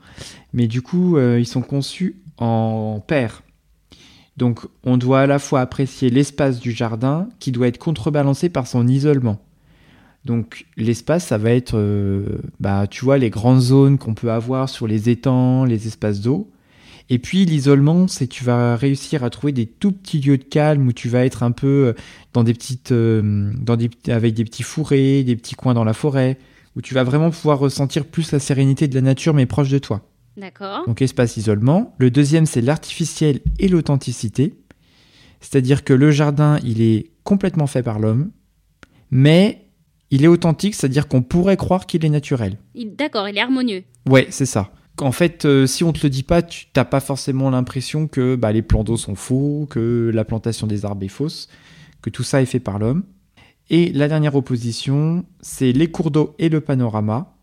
mais 0.52 0.68
du 0.68 0.82
coup, 0.82 1.18
ils 1.18 1.46
sont 1.46 1.62
conçus 1.62 2.16
en 2.38 3.02
paire. 3.04 3.42
Donc 4.36 4.60
on 4.84 4.96
doit 4.96 5.20
à 5.20 5.26
la 5.26 5.38
fois 5.38 5.60
apprécier 5.60 6.08
l'espace 6.08 6.60
du 6.60 6.72
jardin 6.72 7.28
qui 7.40 7.52
doit 7.52 7.68
être 7.68 7.78
contrebalancé 7.78 8.48
par 8.48 8.66
son 8.66 8.88
isolement. 8.88 9.38
Donc 10.24 10.66
l'espace, 10.76 11.26
ça 11.26 11.38
va 11.38 11.50
être, 11.50 11.76
euh, 11.76 12.38
bah, 12.58 12.86
tu 12.86 13.04
vois, 13.04 13.18
les 13.18 13.30
grandes 13.30 13.60
zones 13.60 13.98
qu'on 13.98 14.14
peut 14.14 14.30
avoir 14.30 14.68
sur 14.68 14.86
les 14.86 15.08
étangs, 15.08 15.64
les 15.64 15.86
espaces 15.86 16.20
d'eau. 16.20 16.50
Et 17.12 17.18
puis 17.18 17.44
l'isolement, 17.44 18.06
c'est 18.06 18.28
tu 18.28 18.44
vas 18.44 18.76
réussir 18.76 19.24
à 19.24 19.30
trouver 19.30 19.52
des 19.52 19.66
tout 19.66 19.90
petits 19.90 20.20
lieux 20.20 20.38
de 20.38 20.44
calme 20.44 20.86
où 20.86 20.92
tu 20.92 21.08
vas 21.08 21.26
être 21.26 21.42
un 21.42 21.50
peu 21.50 21.88
euh, 21.88 21.92
dans 22.32 22.44
des 22.44 22.54
petites, 22.54 22.92
euh, 22.92 23.52
dans 23.58 23.76
des, 23.76 23.90
avec 24.06 24.32
des 24.34 24.44
petits 24.44 24.62
fourrés, 24.62 25.24
des 25.24 25.34
petits 25.34 25.56
coins 25.56 25.74
dans 25.74 25.82
la 25.82 25.92
forêt, 25.92 26.38
où 26.76 26.80
tu 26.80 26.94
vas 26.94 27.02
vraiment 27.02 27.30
pouvoir 27.30 27.58
ressentir 27.58 28.06
plus 28.06 28.30
la 28.30 28.38
sérénité 28.38 28.86
de 28.86 28.94
la 28.94 29.00
nature 29.00 29.34
mais 29.34 29.46
proche 29.46 29.70
de 29.70 29.78
toi. 29.78 30.08
D'accord. 30.36 30.86
Donc 30.86 31.02
espace 31.02 31.36
isolement. 31.36 31.96
Le 31.98 32.12
deuxième, 32.12 32.46
c'est 32.46 32.60
l'artificiel 32.60 33.40
et 33.58 33.66
l'authenticité. 33.66 34.54
C'est-à-dire 35.40 35.82
que 35.82 35.92
le 35.92 36.12
jardin, 36.12 36.60
il 36.62 36.80
est 36.80 37.10
complètement 37.24 37.66
fait 37.66 37.82
par 37.82 37.98
l'homme, 37.98 38.30
mais 39.10 39.66
il 40.10 40.22
est 40.22 40.28
authentique, 40.28 40.76
c'est-à-dire 40.76 41.08
qu'on 41.08 41.22
pourrait 41.22 41.56
croire 41.56 41.86
qu'il 41.86 42.04
est 42.04 42.10
naturel. 42.10 42.58
D'accord, 42.76 43.28
il 43.28 43.36
est 43.36 43.40
harmonieux. 43.40 43.82
Ouais, 44.08 44.28
c'est 44.30 44.46
ça. 44.46 44.70
En 45.00 45.12
fait, 45.12 45.44
euh, 45.44 45.66
si 45.66 45.82
on 45.82 45.92
te 45.92 46.00
le 46.02 46.10
dit 46.10 46.22
pas, 46.22 46.42
tu 46.42 46.66
n'as 46.76 46.84
pas 46.84 47.00
forcément 47.00 47.50
l'impression 47.50 48.06
que 48.06 48.36
bah, 48.36 48.52
les 48.52 48.62
plans 48.62 48.84
d'eau 48.84 48.96
sont 48.96 49.14
faux, 49.14 49.66
que 49.70 50.10
la 50.12 50.24
plantation 50.24 50.66
des 50.66 50.84
arbres 50.84 51.04
est 51.04 51.08
fausse, 51.08 51.48
que 52.02 52.10
tout 52.10 52.22
ça 52.22 52.42
est 52.42 52.46
fait 52.46 52.60
par 52.60 52.78
l'homme. 52.78 53.04
Et 53.70 53.92
la 53.92 54.08
dernière 54.08 54.34
opposition, 54.34 55.24
c'est 55.40 55.72
les 55.72 55.90
cours 55.90 56.10
d'eau 56.10 56.34
et 56.38 56.48
le 56.48 56.60
panorama. 56.60 57.34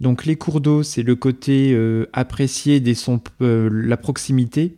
Donc 0.00 0.26
les 0.26 0.36
cours 0.36 0.60
d'eau, 0.60 0.82
c'est 0.82 1.02
le 1.02 1.14
côté 1.14 1.72
euh, 1.74 2.06
apprécié 2.12 2.80
des 2.80 2.94
sons, 2.94 3.20
euh, 3.40 3.68
la 3.72 3.96
proximité, 3.96 4.76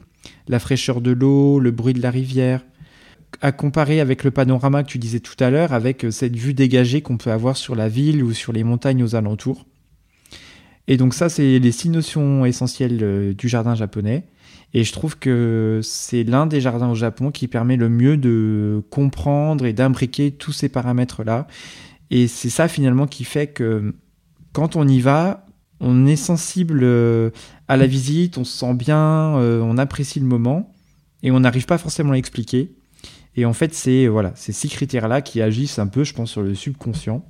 la 0.48 0.58
fraîcheur 0.58 1.00
de 1.00 1.12
l'eau, 1.12 1.60
le 1.60 1.70
bruit 1.70 1.94
de 1.94 2.02
la 2.02 2.10
rivière, 2.10 2.64
à 3.40 3.52
comparer 3.52 4.00
avec 4.00 4.22
le 4.22 4.30
panorama 4.30 4.82
que 4.82 4.88
tu 4.88 4.98
disais 4.98 5.20
tout 5.20 5.36
à 5.40 5.50
l'heure, 5.50 5.72
avec 5.72 6.06
cette 6.10 6.36
vue 6.36 6.54
dégagée 6.54 7.00
qu'on 7.00 7.16
peut 7.16 7.32
avoir 7.32 7.56
sur 7.56 7.74
la 7.74 7.88
ville 7.88 8.22
ou 8.22 8.32
sur 8.32 8.52
les 8.52 8.64
montagnes 8.64 9.02
aux 9.02 9.14
alentours. 9.14 9.66
Et 10.88 10.96
donc 10.96 11.12
ça, 11.14 11.28
c'est 11.28 11.58
les 11.58 11.72
six 11.72 11.90
notions 11.90 12.46
essentielles 12.46 12.98
euh, 13.02 13.34
du 13.34 13.48
jardin 13.48 13.74
japonais. 13.74 14.24
Et 14.74 14.84
je 14.84 14.92
trouve 14.92 15.18
que 15.18 15.80
c'est 15.82 16.24
l'un 16.24 16.46
des 16.46 16.60
jardins 16.60 16.90
au 16.90 16.94
Japon 16.94 17.30
qui 17.30 17.46
permet 17.46 17.76
le 17.76 17.88
mieux 17.88 18.16
de 18.16 18.82
comprendre 18.90 19.64
et 19.64 19.72
d'imbriquer 19.72 20.30
tous 20.30 20.52
ces 20.52 20.68
paramètres-là. 20.68 21.46
Et 22.10 22.26
c'est 22.26 22.50
ça 22.50 22.68
finalement 22.68 23.06
qui 23.06 23.24
fait 23.24 23.46
que 23.46 23.94
quand 24.52 24.76
on 24.76 24.86
y 24.88 25.00
va, 25.00 25.46
on 25.80 26.06
est 26.06 26.16
sensible 26.16 26.80
euh, 26.82 27.30
à 27.68 27.76
la 27.76 27.86
visite, 27.86 28.36
on 28.36 28.44
se 28.44 28.58
sent 28.58 28.74
bien, 28.74 29.34
on 29.36 29.78
apprécie 29.78 30.20
le 30.20 30.26
moment 30.26 30.74
et 31.22 31.30
on 31.30 31.40
n'arrive 31.40 31.66
pas 31.66 31.78
forcément 31.78 32.12
à 32.12 32.16
l'expliquer. 32.16 32.72
Et 33.36 33.44
en 33.44 33.52
fait, 33.52 33.74
c'est 33.74 34.06
voilà, 34.06 34.32
ces 34.36 34.52
six 34.52 34.68
critères-là 34.68 35.22
qui 35.22 35.40
agissent 35.40 35.78
un 35.78 35.86
peu, 35.86 36.04
je 36.04 36.12
pense, 36.12 36.30
sur 36.30 36.42
le 36.42 36.54
subconscient, 36.54 37.24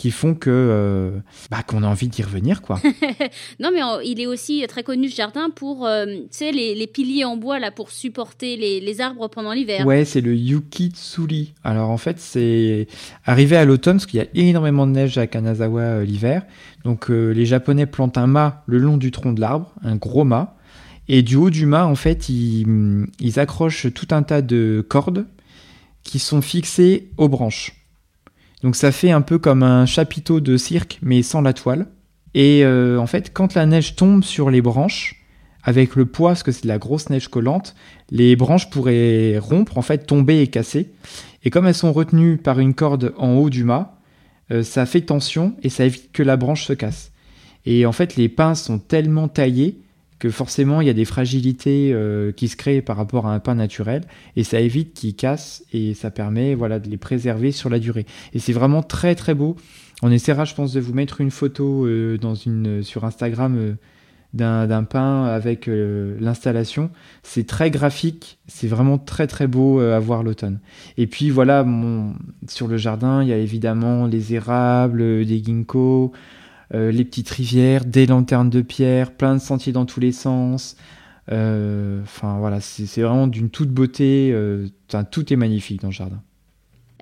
qui 0.00 0.10
font 0.10 0.34
que 0.34 0.48
euh, 0.50 1.10
bah, 1.50 1.62
qu'on 1.62 1.82
a 1.82 1.86
envie 1.86 2.08
d'y 2.08 2.22
revenir, 2.22 2.62
quoi. 2.62 2.80
non, 3.60 3.68
mais 3.70 3.80
il 4.02 4.18
est 4.18 4.26
aussi 4.26 4.64
très 4.66 4.82
connu 4.82 5.10
ce 5.10 5.16
jardin 5.16 5.50
pour, 5.50 5.86
euh, 5.86 6.06
les, 6.40 6.74
les, 6.74 6.86
piliers 6.86 7.26
en 7.26 7.36
bois 7.36 7.58
là 7.58 7.70
pour 7.70 7.90
supporter 7.90 8.56
les, 8.56 8.80
les 8.80 9.00
arbres 9.02 9.28
pendant 9.28 9.52
l'hiver. 9.52 9.84
Ouais, 9.86 10.06
c'est 10.06 10.22
le 10.22 10.34
Yukitsuri. 10.34 11.52
Alors 11.64 11.90
en 11.90 11.98
fait, 11.98 12.18
c'est 12.18 12.86
arrivé 13.26 13.58
à 13.58 13.66
l'automne 13.66 13.96
parce 13.96 14.06
qu'il 14.06 14.20
y 14.20 14.22
a 14.22 14.28
énormément 14.32 14.86
de 14.86 14.92
neige 14.92 15.18
à 15.18 15.26
Kanazawa 15.26 15.80
euh, 15.82 16.04
l'hiver. 16.06 16.46
Donc 16.84 17.10
les 17.10 17.44
Japonais 17.44 17.84
plantent 17.84 18.16
un 18.16 18.26
mât 18.26 18.62
le 18.64 18.78
long 18.78 18.96
du 18.96 19.10
tronc 19.10 19.34
de 19.34 19.40
l'arbre, 19.42 19.74
un 19.82 19.96
gros 19.96 20.24
mât. 20.24 20.56
Et 21.08 21.20
du 21.20 21.36
haut 21.36 21.50
du 21.50 21.66
mât, 21.66 21.84
en 21.84 21.94
fait, 21.94 22.30
ils, 22.30 23.10
accrochent 23.36 23.92
tout 23.92 24.08
un 24.12 24.22
tas 24.22 24.40
de 24.40 24.82
cordes 24.88 25.26
qui 26.04 26.18
sont 26.18 26.40
fixées 26.40 27.10
aux 27.18 27.28
branches. 27.28 27.79
Donc 28.62 28.76
ça 28.76 28.92
fait 28.92 29.10
un 29.10 29.22
peu 29.22 29.38
comme 29.38 29.62
un 29.62 29.86
chapiteau 29.86 30.40
de 30.40 30.56
cirque, 30.56 30.98
mais 31.02 31.22
sans 31.22 31.40
la 31.40 31.52
toile. 31.52 31.86
Et 32.34 32.64
euh, 32.64 32.98
en 32.98 33.06
fait, 33.06 33.32
quand 33.32 33.54
la 33.54 33.66
neige 33.66 33.96
tombe 33.96 34.22
sur 34.22 34.50
les 34.50 34.62
branches, 34.62 35.16
avec 35.62 35.96
le 35.96 36.06
poids, 36.06 36.30
parce 36.30 36.42
que 36.42 36.52
c'est 36.52 36.62
de 36.62 36.68
la 36.68 36.78
grosse 36.78 37.10
neige 37.10 37.28
collante, 37.28 37.74
les 38.10 38.36
branches 38.36 38.70
pourraient 38.70 39.38
rompre, 39.38 39.76
en 39.78 39.82
fait, 39.82 40.06
tomber 40.06 40.40
et 40.40 40.46
casser. 40.46 40.90
Et 41.44 41.50
comme 41.50 41.66
elles 41.66 41.74
sont 41.74 41.92
retenues 41.92 42.36
par 42.36 42.58
une 42.60 42.74
corde 42.74 43.14
en 43.18 43.32
haut 43.34 43.50
du 43.50 43.64
mât, 43.64 43.98
euh, 44.50 44.62
ça 44.62 44.86
fait 44.86 45.02
tension 45.02 45.54
et 45.62 45.68
ça 45.68 45.84
évite 45.84 46.12
que 46.12 46.22
la 46.22 46.36
branche 46.36 46.64
se 46.64 46.72
casse. 46.72 47.12
Et 47.66 47.84
en 47.86 47.92
fait, 47.92 48.16
les 48.16 48.28
pins 48.28 48.54
sont 48.54 48.78
tellement 48.78 49.28
taillés 49.28 49.80
que 50.20 50.30
forcément 50.30 50.80
il 50.80 50.86
y 50.86 50.90
a 50.90 50.94
des 50.94 51.06
fragilités 51.06 51.92
euh, 51.92 52.30
qui 52.30 52.46
se 52.46 52.54
créent 52.54 52.82
par 52.82 52.96
rapport 52.96 53.26
à 53.26 53.34
un 53.34 53.40
pain 53.40 53.56
naturel 53.56 54.04
et 54.36 54.44
ça 54.44 54.60
évite 54.60 54.94
qu'ils 54.94 55.16
cassent 55.16 55.64
et 55.72 55.94
ça 55.94 56.12
permet 56.12 56.54
voilà 56.54 56.78
de 56.78 56.88
les 56.88 56.98
préserver 56.98 57.50
sur 57.50 57.70
la 57.70 57.80
durée. 57.80 58.06
Et 58.34 58.38
c'est 58.38 58.52
vraiment 58.52 58.82
très 58.84 59.16
très 59.16 59.34
beau. 59.34 59.56
On 60.02 60.12
essaiera 60.12 60.44
je 60.44 60.54
pense 60.54 60.72
de 60.72 60.80
vous 60.80 60.92
mettre 60.92 61.20
une 61.20 61.30
photo 61.30 61.86
euh, 61.86 62.18
dans 62.18 62.34
une 62.34 62.82
sur 62.82 63.04
Instagram 63.04 63.56
euh, 63.58 63.74
d'un 64.34 64.84
pain 64.84 65.24
avec 65.24 65.68
l'installation. 65.68 66.90
C'est 67.24 67.48
très 67.48 67.72
graphique, 67.72 68.38
c'est 68.46 68.68
vraiment 68.68 68.96
très 68.96 69.26
très 69.26 69.48
beau 69.48 69.80
à 69.80 69.98
voir 69.98 70.22
l'automne. 70.22 70.60
Et 70.96 71.08
puis 71.08 71.30
voilà, 71.30 71.66
sur 72.46 72.68
le 72.68 72.76
jardin, 72.76 73.24
il 73.24 73.28
y 73.28 73.32
a 73.32 73.38
évidemment 73.38 74.06
les 74.06 74.32
érables, 74.32 75.26
des 75.26 75.42
ginkgos, 75.42 76.12
euh, 76.74 76.92
les 76.92 77.04
petites 77.04 77.30
rivières, 77.30 77.84
des 77.84 78.06
lanternes 78.06 78.50
de 78.50 78.62
pierre, 78.62 79.12
plein 79.12 79.34
de 79.34 79.40
sentiers 79.40 79.72
dans 79.72 79.86
tous 79.86 80.00
les 80.00 80.12
sens. 80.12 80.76
Euh, 81.32 82.02
enfin 82.02 82.38
voilà, 82.38 82.60
c'est 82.60 83.02
vraiment 83.02 83.26
d'une 83.26 83.50
toute 83.50 83.70
beauté. 83.70 84.30
Euh, 84.32 84.68
tout 85.10 85.32
est 85.32 85.36
magnifique 85.36 85.80
dans 85.80 85.88
le 85.88 85.92
jardin. 85.92 86.22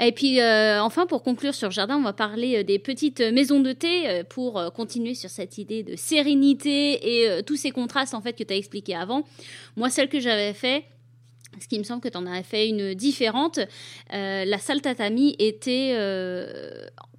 Et 0.01 0.13
puis 0.13 0.41
enfin, 0.41 1.07
pour 1.07 1.25
conclure 1.25 1.55
sur 1.55 1.69
le 1.69 1.73
jardin, 1.73 1.97
on 1.97 2.03
va 2.03 2.13
parler 2.13 2.63
des 2.63 2.79
petites 2.79 3.21
maisons 3.21 3.59
de 3.59 3.73
thé 3.73 4.23
pour 4.29 4.73
continuer 4.73 5.15
sur 5.15 5.29
cette 5.29 5.59
idée 5.59 5.83
de 5.83 5.97
sérénité 5.97 7.01
et 7.03 7.43
tous 7.43 7.57
ces 7.57 7.73
contrastes 7.73 8.15
en 8.15 8.21
fait 8.21 8.35
que 8.35 8.45
tu 8.45 8.55
as 8.55 8.57
expliqué 8.57 8.95
avant. 8.95 9.25
Moi, 9.77 9.91
celle 9.91 10.09
que 10.09 10.21
j'avais 10.21 10.53
fait, 10.53 10.85
ce 11.61 11.69
qui 11.69 11.79
me 11.79 11.85
semble 11.85 12.01
que 12.01 12.09
tu 12.09 12.17
en 12.17 12.27
avais 12.27 12.43
fait 12.43 12.69
une 12.69 12.95
différente. 12.95 13.61
la 14.11 14.59
salle 14.59 14.81
tatami 14.81 15.37
était 15.39 15.95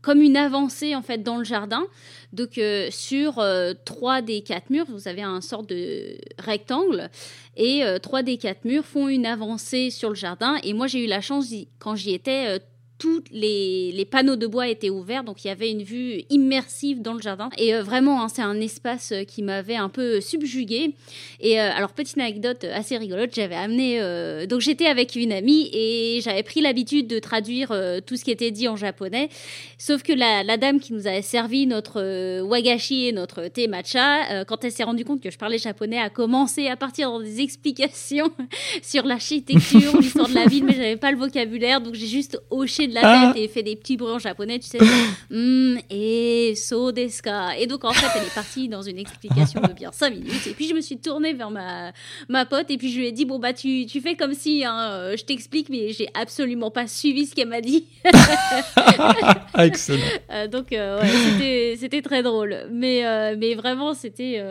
comme 0.01 0.21
une 0.21 0.37
avancée 0.37 0.95
en 0.95 1.01
fait 1.01 1.23
dans 1.23 1.37
le 1.37 1.43
jardin. 1.43 1.85
Donc 2.33 2.57
euh, 2.57 2.87
sur 2.91 3.39
euh, 3.39 3.73
trois 3.85 4.21
des 4.21 4.41
quatre 4.41 4.69
murs, 4.69 4.85
vous 4.87 5.07
avez 5.07 5.21
un 5.21 5.41
sort 5.41 5.63
de 5.63 6.17
rectangle 6.37 7.09
et 7.57 7.83
euh, 7.83 7.99
trois 7.99 8.23
des 8.23 8.37
quatre 8.37 8.65
murs 8.65 8.85
font 8.85 9.07
une 9.07 9.25
avancée 9.25 9.89
sur 9.89 10.09
le 10.09 10.15
jardin. 10.15 10.57
Et 10.63 10.73
moi 10.73 10.87
j'ai 10.87 11.03
eu 11.03 11.07
la 11.07 11.21
chance 11.21 11.51
quand 11.79 11.95
j'y 11.95 12.13
étais 12.13 12.59
tous 12.99 13.23
les, 13.31 14.05
panneaux 14.11 14.35
de 14.35 14.45
bois 14.45 14.67
étaient 14.67 14.89
ouverts, 14.89 15.23
donc 15.23 15.43
il 15.43 15.47
y 15.47 15.51
avait 15.51 15.71
une 15.71 15.83
vue 15.83 16.23
immersive 16.29 17.01
dans 17.01 17.13
le 17.13 17.21
jardin. 17.21 17.49
Et 17.57 17.73
euh, 17.73 17.81
vraiment, 17.81 18.21
hein, 18.21 18.27
c'est 18.27 18.41
un 18.41 18.59
espace 18.59 19.13
euh, 19.13 19.23
qui 19.23 19.41
m'avait 19.41 19.77
un 19.77 19.87
peu 19.87 20.19
subjugué. 20.19 20.93
Et 21.39 21.59
euh, 21.59 21.71
alors, 21.73 21.93
petite 21.93 22.17
anecdote 22.17 22.65
assez 22.65 22.97
rigolote, 22.97 23.33
j'avais 23.33 23.55
amené. 23.55 23.99
donc, 24.47 24.59
j'étais 24.59 24.87
avec 24.87 25.15
une 25.15 25.31
amie 25.31 25.69
et 25.71 26.19
j'avais 26.21 26.43
pris 26.43 26.59
l'habitude 26.59 27.07
de 27.07 27.19
traduire 27.19 27.69
tout 28.05 28.17
ce 28.17 28.25
qui 28.25 28.31
était 28.31 28.51
dit 28.51 28.67
en 28.67 28.75
japonais. 28.75 29.29
Sauf 29.77 30.03
que 30.03 30.11
la, 30.11 30.43
la 30.43 30.57
dame 30.57 30.81
qui 30.81 30.91
nous 30.91 31.07
avait 31.07 31.21
servi 31.21 31.65
notre 31.65 32.41
wagashi 32.41 33.07
et 33.07 33.11
notre 33.13 33.47
thé 33.47 33.67
matcha, 33.67 34.43
quand 34.43 34.65
elle 34.65 34.71
s'est 34.73 34.83
rendue 34.83 35.05
compte 35.05 35.21
que 35.21 35.31
je 35.31 35.37
parlais 35.37 35.57
japonais, 35.57 35.99
a 35.99 36.09
commencé 36.09 36.67
à 36.67 36.75
partir 36.75 37.09
dans 37.09 37.21
des 37.21 37.39
explications 37.39 38.31
sur 38.81 39.05
l'architecture, 39.05 39.97
l'histoire 39.99 40.27
de 40.27 40.35
la 40.35 40.45
ville, 40.45 40.65
mais 40.65 40.73
j'avais 40.73 40.97
pas 40.97 41.11
le 41.11 41.17
vocabulaire, 41.17 41.79
donc 41.79 41.93
j'ai 41.93 42.07
juste 42.07 42.41
hoché 42.49 42.88
de 42.89 42.95
la 42.95 43.01
ah. 43.03 43.33
tête 43.33 43.43
et 43.43 43.47
fait 43.47 43.63
des 43.63 43.75
petits 43.75 43.97
bruits 43.97 44.13
en 44.13 44.19
japonais, 44.19 44.59
tu 44.59 44.67
sais. 44.67 44.79
mm, 45.29 45.77
et 45.89 46.53
so 46.55 46.91
deska. 46.91 47.57
Et 47.57 47.67
donc, 47.67 47.85
en 47.85 47.93
fait, 47.93 48.07
elle 48.19 48.27
est 48.27 48.35
partie 48.35 48.67
dans 48.67 48.81
une 48.81 48.97
explication 48.97 49.61
de 49.61 49.73
bien 49.73 49.91
5 49.91 50.13
minutes. 50.13 50.47
Et 50.47 50.53
puis, 50.53 50.67
je 50.67 50.73
me 50.73 50.81
suis 50.81 50.97
tournée 50.97 51.33
vers 51.33 51.51
ma, 51.51 51.91
ma 52.27 52.45
pote 52.45 52.69
et 52.69 52.77
puis 52.77 52.91
je 52.91 52.99
lui 52.99 53.07
ai 53.07 53.11
dit 53.11 53.25
Bon, 53.25 53.39
bah, 53.39 53.53
tu, 53.53 53.85
tu 53.85 54.01
fais 54.01 54.15
comme 54.15 54.33
si 54.33 54.63
hein, 54.65 54.91
euh, 54.91 55.17
je 55.17 55.23
t'explique, 55.23 55.69
mais 55.69 55.91
j'ai 55.91 56.07
absolument 56.13 56.71
pas 56.71 56.87
suivi 56.87 57.25
ce 57.25 57.35
qu'elle 57.35 57.49
m'a 57.49 57.61
dit. 57.61 57.85
Excellent. 59.57 59.99
Euh, 60.31 60.47
donc, 60.47 60.73
euh, 60.73 61.01
ouais, 61.01 61.75
c'était 61.77 62.01
très 62.01 62.21
drôle. 62.21 62.67
Mais, 62.71 63.03
mais 63.35 63.55
vraiment, 63.55 63.93
c'était 63.93 64.43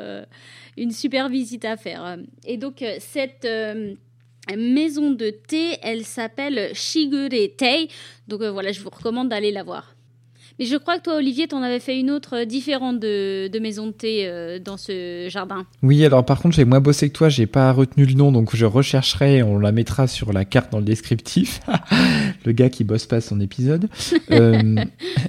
une 0.76 0.90
super 0.90 1.28
visite 1.28 1.64
à 1.64 1.76
faire. 1.76 2.16
Et 2.45 2.57
donc, 2.57 2.85
cette 2.99 3.47
maison 4.57 5.11
de 5.11 5.31
thé. 5.31 5.78
Elle 5.83 6.05
s'appelle 6.05 6.71
Shigure 6.75 7.28
Tei. 7.57 7.88
Donc 8.28 8.43
euh, 8.43 8.50
voilà, 8.50 8.73
je 8.73 8.81
vous 8.81 8.90
recommande 8.90 9.28
d'aller 9.28 9.50
la 9.50 9.62
voir. 9.62 9.95
Mais 10.59 10.64
je 10.64 10.76
crois 10.76 10.99
que 10.99 11.05
toi, 11.05 11.17
Olivier, 11.17 11.47
tu 11.47 11.55
en 11.55 11.62
avais 11.62 11.78
fait 11.78 12.00
une 12.00 12.11
autre 12.11 12.38
euh, 12.38 12.45
différente 12.45 12.99
de, 12.99 13.59
maison 13.61 13.87
de 13.87 13.93
thé 13.93 14.26
euh, 14.26 14.59
dans 14.59 14.76
ce 14.76 15.28
jardin. 15.28 15.67
Oui, 15.83 16.05
alors 16.05 16.25
par 16.25 16.40
contre, 16.40 16.57
j'ai 16.57 16.64
moins 16.64 16.81
bossé 16.81 17.09
que 17.09 17.14
toi, 17.14 17.28
j'ai 17.28 17.47
pas 17.47 17.73
retenu 17.73 18.05
le 18.05 18.14
nom, 18.14 18.33
donc 18.33 18.57
je 18.57 18.67
rechercherai, 18.67 19.45
on 19.45 19.59
la 19.61 19.71
mettra 19.71 20.09
sur 20.09 20.33
la 20.33 20.45
carte 20.45 20.73
dans 20.73 20.78
le 20.78 20.85
descriptif. 20.85 21.61
le 22.45 22.50
gars 22.50 22.71
qui 22.71 22.83
bosse 22.83 23.07
pas 23.07 23.21
son 23.21 23.40
épisode. 23.40 23.88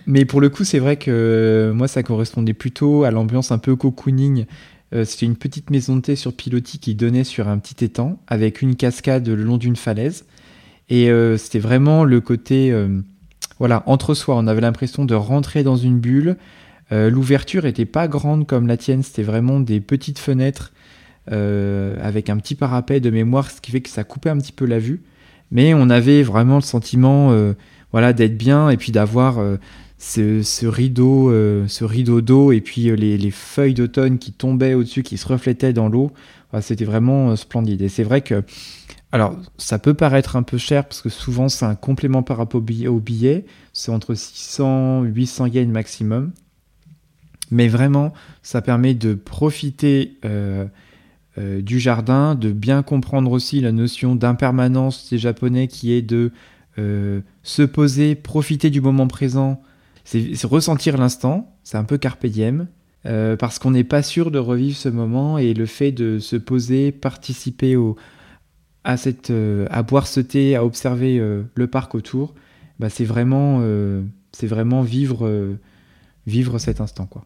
mais 0.08 0.26
pour 0.26 0.42
le 0.42 0.50
coup, 0.50 0.64
c'est 0.64 0.80
vrai 0.80 0.98
que 0.98 1.72
moi, 1.76 1.88
ça 1.88 2.02
correspondait 2.02 2.54
plutôt 2.54 3.04
à 3.04 3.12
l'ambiance 3.12 3.52
un 3.52 3.60
peu 3.60 3.76
cocooning 3.76 4.46
euh, 4.94 5.06
c'était 5.06 5.26
une 5.26 5.36
petite 5.36 5.70
maison 5.70 5.96
de 5.96 6.02
thé 6.02 6.16
sur 6.16 6.34
pilotis 6.34 6.80
qui 6.80 6.96
donnait 6.96 7.24
sur 7.24 7.48
un 7.48 7.60
petit 7.60 7.84
étang 7.86 8.20
avec 8.28 8.62
une 8.62 8.76
cascade 8.76 9.28
le 9.28 9.44
long 9.44 9.58
d'une 9.58 9.76
falaise. 9.76 10.26
Et 10.90 11.12
euh, 11.12 11.38
c'était 11.38 11.60
vraiment 11.60 12.04
le 12.04 12.20
côté, 12.20 12.72
euh, 12.72 13.02
voilà, 13.60 13.84
entre 13.86 14.16
soi. 14.16 14.36
On 14.36 14.48
avait 14.48 14.62
l'impression 14.62 15.06
de 15.06 15.16
rentrer 15.16 15.64
dans 15.64 15.78
une 15.78 16.00
bulle. 16.00 16.38
L'ouverture 16.92 17.68
était 17.68 17.86
pas 17.86 18.08
grande 18.08 18.48
comme 18.48 18.66
la 18.66 18.76
tienne, 18.76 19.04
c'était 19.04 19.22
vraiment 19.22 19.60
des 19.60 19.80
petites 19.80 20.18
fenêtres 20.18 20.74
avec 21.28 22.32
un 22.32 22.38
petit 22.38 22.56
parapet 22.56 23.00
de 23.00 23.12
mémoire, 23.12 23.52
ce 23.52 23.62
qui 23.62 23.70
fait 23.70 23.82
que 23.82 23.92
ça 23.92 24.04
coupait 24.04 24.32
un 24.32 24.40
petit 24.40 24.52
peu 24.52 24.66
la 24.66 24.80
vue. 24.80 25.04
Mais 25.52 25.76
on 25.76 25.92
avait 25.92 26.24
vraiment 26.24 26.56
le 26.56 26.64
sentiment 26.64 27.32
voilà, 27.92 28.12
d'être 28.12 28.40
bien 28.40 28.72
et 28.72 28.78
puis 28.78 28.92
d'avoir 28.92 29.40
ce, 30.00 30.66
rideau, 30.66 31.30
euh, 31.30 31.68
ce 31.68 31.84
rideau 31.84 32.22
d'eau 32.22 32.52
et 32.52 32.62
puis 32.62 32.90
euh, 32.90 32.96
les, 32.96 33.32
feuilles 33.32 33.74
d'automne 33.74 34.18
qui 34.18 34.32
tombaient 34.32 34.74
au-dessus, 34.74 35.04
qui 35.04 35.18
se 35.18 35.28
reflétaient 35.28 35.74
dans 35.74 35.90
l'eau. 35.90 36.12
C'était 36.62 36.86
vraiment 36.86 37.32
euh, 37.32 37.36
splendide. 37.36 37.82
Et 37.82 37.90
c'est 37.90 38.04
vrai 38.04 38.22
que, 38.22 38.44
alors, 39.12 39.36
ça 39.58 39.78
peut 39.78 39.94
paraître 39.94 40.36
un 40.36 40.44
peu 40.44 40.58
cher 40.58 40.86
parce 40.86 41.02
que 41.02 41.10
souvent 41.10 41.50
c'est 41.50 41.66
un 41.66 41.76
complément 41.76 42.24
par 42.24 42.38
rapport 42.38 42.62
au 42.62 43.00
billet. 43.00 43.46
C'est 43.74 43.92
entre 43.92 44.16
600 44.16 45.04
800 45.04 45.48
yens 45.48 45.72
maximum. 45.72 46.32
Mais 47.52 47.68
vraiment, 47.68 48.14
ça 48.42 48.62
permet 48.62 48.94
de 48.94 49.16
profiter 49.16 50.20
du 51.36 51.80
jardin, 51.80 52.36
de 52.36 52.52
bien 52.52 52.84
comprendre 52.84 53.32
aussi 53.32 53.60
la 53.60 53.72
notion 53.72 54.16
d'impermanence 54.16 55.10
des 55.10 55.18
Japonais 55.18 55.68
qui 55.68 55.92
est 55.94 56.04
de 56.04 56.32
se 56.78 57.64
poser, 57.64 58.14
profiter 58.14 58.70
du 58.70 58.82
moment 58.82 59.08
présent 59.08 59.64
c'est 60.10 60.44
ressentir 60.46 60.98
l'instant, 60.98 61.56
c'est 61.64 61.78
un 61.78 61.84
peu 61.84 61.98
carpe 61.98 62.26
diem, 62.26 62.68
euh, 63.06 63.38
parce 63.38 63.60
qu'on 63.60 63.72
n'est 63.72 63.84
pas 63.84 64.02
sûr 64.02 64.32
de 64.32 64.40
revivre 64.40 64.76
ce 64.76 64.90
moment 64.90 65.38
et 65.38 65.54
le 65.54 65.66
fait 65.68 65.92
de 65.92 66.18
se 66.18 66.36
poser, 66.36 66.92
participer 66.92 67.76
au, 67.76 67.96
à, 68.84 68.98
cette, 68.98 69.30
euh, 69.30 69.68
à 69.70 69.84
boire 69.84 70.08
ce 70.08 70.20
thé, 70.20 70.56
à 70.56 70.66
observer 70.66 71.20
euh, 71.20 71.44
le 71.54 71.68
parc 71.68 71.94
autour, 71.94 72.34
bah, 72.80 72.90
c'est 72.90 73.06
vraiment, 73.06 73.60
vraiment 74.42 74.82
vivre, 74.82 75.58
vivre 76.26 76.60
cet 76.60 76.82
instant. 76.82 77.06
quoi. 77.06 77.26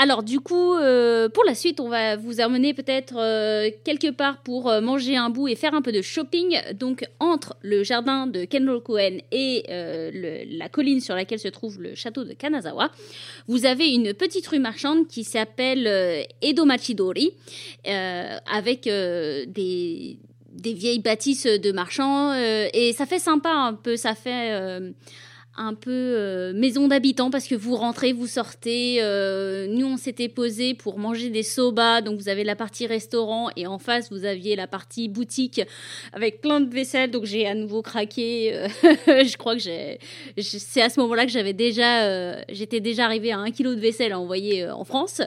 Alors 0.00 0.22
du 0.22 0.38
coup, 0.38 0.74
euh, 0.74 1.28
pour 1.28 1.42
la 1.42 1.56
suite, 1.56 1.80
on 1.80 1.88
va 1.88 2.14
vous 2.14 2.40
amener 2.40 2.72
peut-être 2.72 3.16
euh, 3.16 3.68
quelque 3.82 4.12
part 4.12 4.40
pour 4.44 4.70
euh, 4.70 4.80
manger 4.80 5.16
un 5.16 5.28
bout 5.28 5.48
et 5.48 5.56
faire 5.56 5.74
un 5.74 5.82
peu 5.82 5.90
de 5.90 6.02
shopping. 6.02 6.56
Donc 6.74 7.04
entre 7.18 7.56
le 7.62 7.82
jardin 7.82 8.28
de 8.28 8.44
Kenroku-en 8.44 9.18
et 9.32 9.64
la 9.68 10.68
colline 10.68 11.00
sur 11.00 11.16
laquelle 11.16 11.40
se 11.40 11.48
trouve 11.48 11.82
le 11.82 11.96
château 11.96 12.22
de 12.22 12.32
Kanazawa, 12.32 12.92
vous 13.48 13.66
avez 13.66 13.88
une 13.88 14.14
petite 14.14 14.46
rue 14.46 14.60
marchande 14.60 15.08
qui 15.08 15.24
s'appelle 15.24 16.26
Edo 16.42 16.64
Machidori, 16.64 17.32
avec 17.84 18.84
des 18.84 20.16
des 20.52 20.74
vieilles 20.74 21.00
bâtisses 21.00 21.46
de 21.46 21.72
marchands 21.72 22.34
et 22.34 22.92
ça 22.92 23.06
fait 23.06 23.18
sympa 23.18 23.50
un 23.50 23.74
peu, 23.74 23.96
ça 23.96 24.14
fait 24.14 24.80
un 25.58 25.74
peu 25.74 25.90
euh, 25.90 26.52
maison 26.54 26.88
d'habitants 26.88 27.30
parce 27.30 27.46
que 27.46 27.54
vous 27.54 27.76
rentrez, 27.76 28.12
vous 28.12 28.26
sortez. 28.26 28.98
Euh, 29.00 29.66
nous, 29.68 29.86
on 29.86 29.96
s'était 29.96 30.28
posé 30.28 30.74
pour 30.74 30.98
manger 30.98 31.30
des 31.30 31.42
soba, 31.42 32.00
donc 32.00 32.20
vous 32.20 32.28
avez 32.28 32.44
la 32.44 32.56
partie 32.56 32.86
restaurant 32.86 33.50
et 33.56 33.66
en 33.66 33.78
face, 33.78 34.10
vous 34.10 34.24
aviez 34.24 34.56
la 34.56 34.66
partie 34.66 35.08
boutique 35.08 35.60
avec 36.12 36.40
plein 36.40 36.60
de 36.60 36.72
vaisselle. 36.72 37.10
Donc 37.10 37.24
j'ai 37.24 37.46
à 37.46 37.54
nouveau 37.54 37.82
craqué. 37.82 38.54
Euh, 38.54 38.68
je 39.24 39.36
crois 39.36 39.54
que 39.56 39.62
j'ai, 39.62 39.98
c'est 40.38 40.82
à 40.82 40.88
ce 40.88 41.00
moment-là 41.00 41.26
que 41.26 41.32
j'avais 41.32 41.52
déjà, 41.52 42.42
j'étais 42.52 42.80
déjà 42.80 43.04
arrivé 43.04 43.32
à 43.32 43.38
un 43.38 43.50
kilo 43.50 43.74
de 43.74 43.80
vaisselle 43.80 44.12
à 44.12 44.20
envoyer 44.20 44.68
en 44.70 44.84
France. 44.84 45.20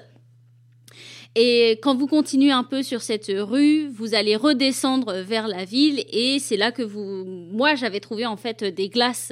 Et 1.35 1.79
quand 1.81 1.95
vous 1.95 2.07
continuez 2.07 2.51
un 2.51 2.65
peu 2.65 2.83
sur 2.83 3.01
cette 3.01 3.31
rue, 3.33 3.87
vous 3.87 4.15
allez 4.15 4.35
redescendre 4.35 5.13
vers 5.21 5.47
la 5.47 5.63
ville 5.63 6.03
et 6.11 6.39
c'est 6.39 6.57
là 6.57 6.73
que 6.73 6.81
vous, 6.81 7.23
moi 7.25 7.75
j'avais 7.75 8.01
trouvé 8.01 8.25
en 8.25 8.35
fait 8.35 8.65
des 8.65 8.89
glaces 8.89 9.31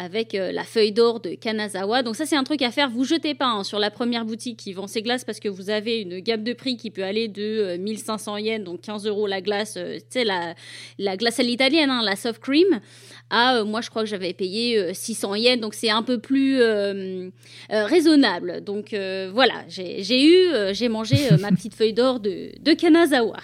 avec 0.00 0.34
euh, 0.34 0.52
la 0.52 0.64
feuille 0.64 0.92
d'or 0.92 1.20
de 1.20 1.34
Kanazawa. 1.34 2.02
Donc 2.02 2.16
ça 2.16 2.26
c'est 2.26 2.36
un 2.36 2.44
truc 2.44 2.62
à 2.62 2.70
faire. 2.70 2.90
Vous 2.90 3.04
jetez 3.04 3.34
pas 3.34 3.46
hein, 3.46 3.64
sur 3.64 3.78
la 3.78 3.90
première 3.90 4.24
boutique 4.24 4.58
qui 4.58 4.72
vend 4.72 4.86
ces 4.86 5.02
glaces 5.02 5.24
parce 5.24 5.40
que 5.40 5.48
vous 5.48 5.70
avez 5.70 6.00
une 6.00 6.20
gamme 6.20 6.44
de 6.44 6.52
prix 6.52 6.76
qui 6.76 6.90
peut 6.90 7.04
aller 7.04 7.28
de 7.28 7.76
1500 7.76 8.34
euh, 8.34 8.40
yens, 8.40 8.64
donc 8.64 8.80
15 8.80 9.06
euros 9.06 9.26
la 9.26 9.40
glace, 9.40 9.74
tu 9.74 10.00
sais 10.08 10.24
la, 10.24 10.54
la 10.98 11.16
glace 11.16 11.40
à 11.40 11.42
l'italienne, 11.42 11.90
hein, 11.90 12.02
la 12.02 12.16
soft 12.16 12.40
cream 12.40 12.80
à, 13.30 13.56
euh, 13.56 13.64
moi 13.64 13.80
je 13.80 13.88
crois 13.90 14.02
que 14.02 14.08
j'avais 14.08 14.32
payé 14.32 14.92
600 14.92 15.32
euh, 15.32 15.38
yens, 15.38 15.60
donc 15.60 15.74
c'est 15.74 15.90
un 15.90 16.02
peu 16.02 16.18
plus 16.18 16.60
euh, 16.60 17.30
raisonnable. 17.70 18.62
Donc 18.62 18.94
voilà, 19.32 19.64
j'ai 19.68 20.24
eu, 20.24 20.48
j'ai 20.72 20.88
mangé 20.88 21.16
ma 21.40 21.50
petite 21.50 21.74
feuille 21.74 21.94
d'or 21.94 22.20
de, 22.20 22.50
de 22.60 22.72
Kanazawa. 22.72 23.38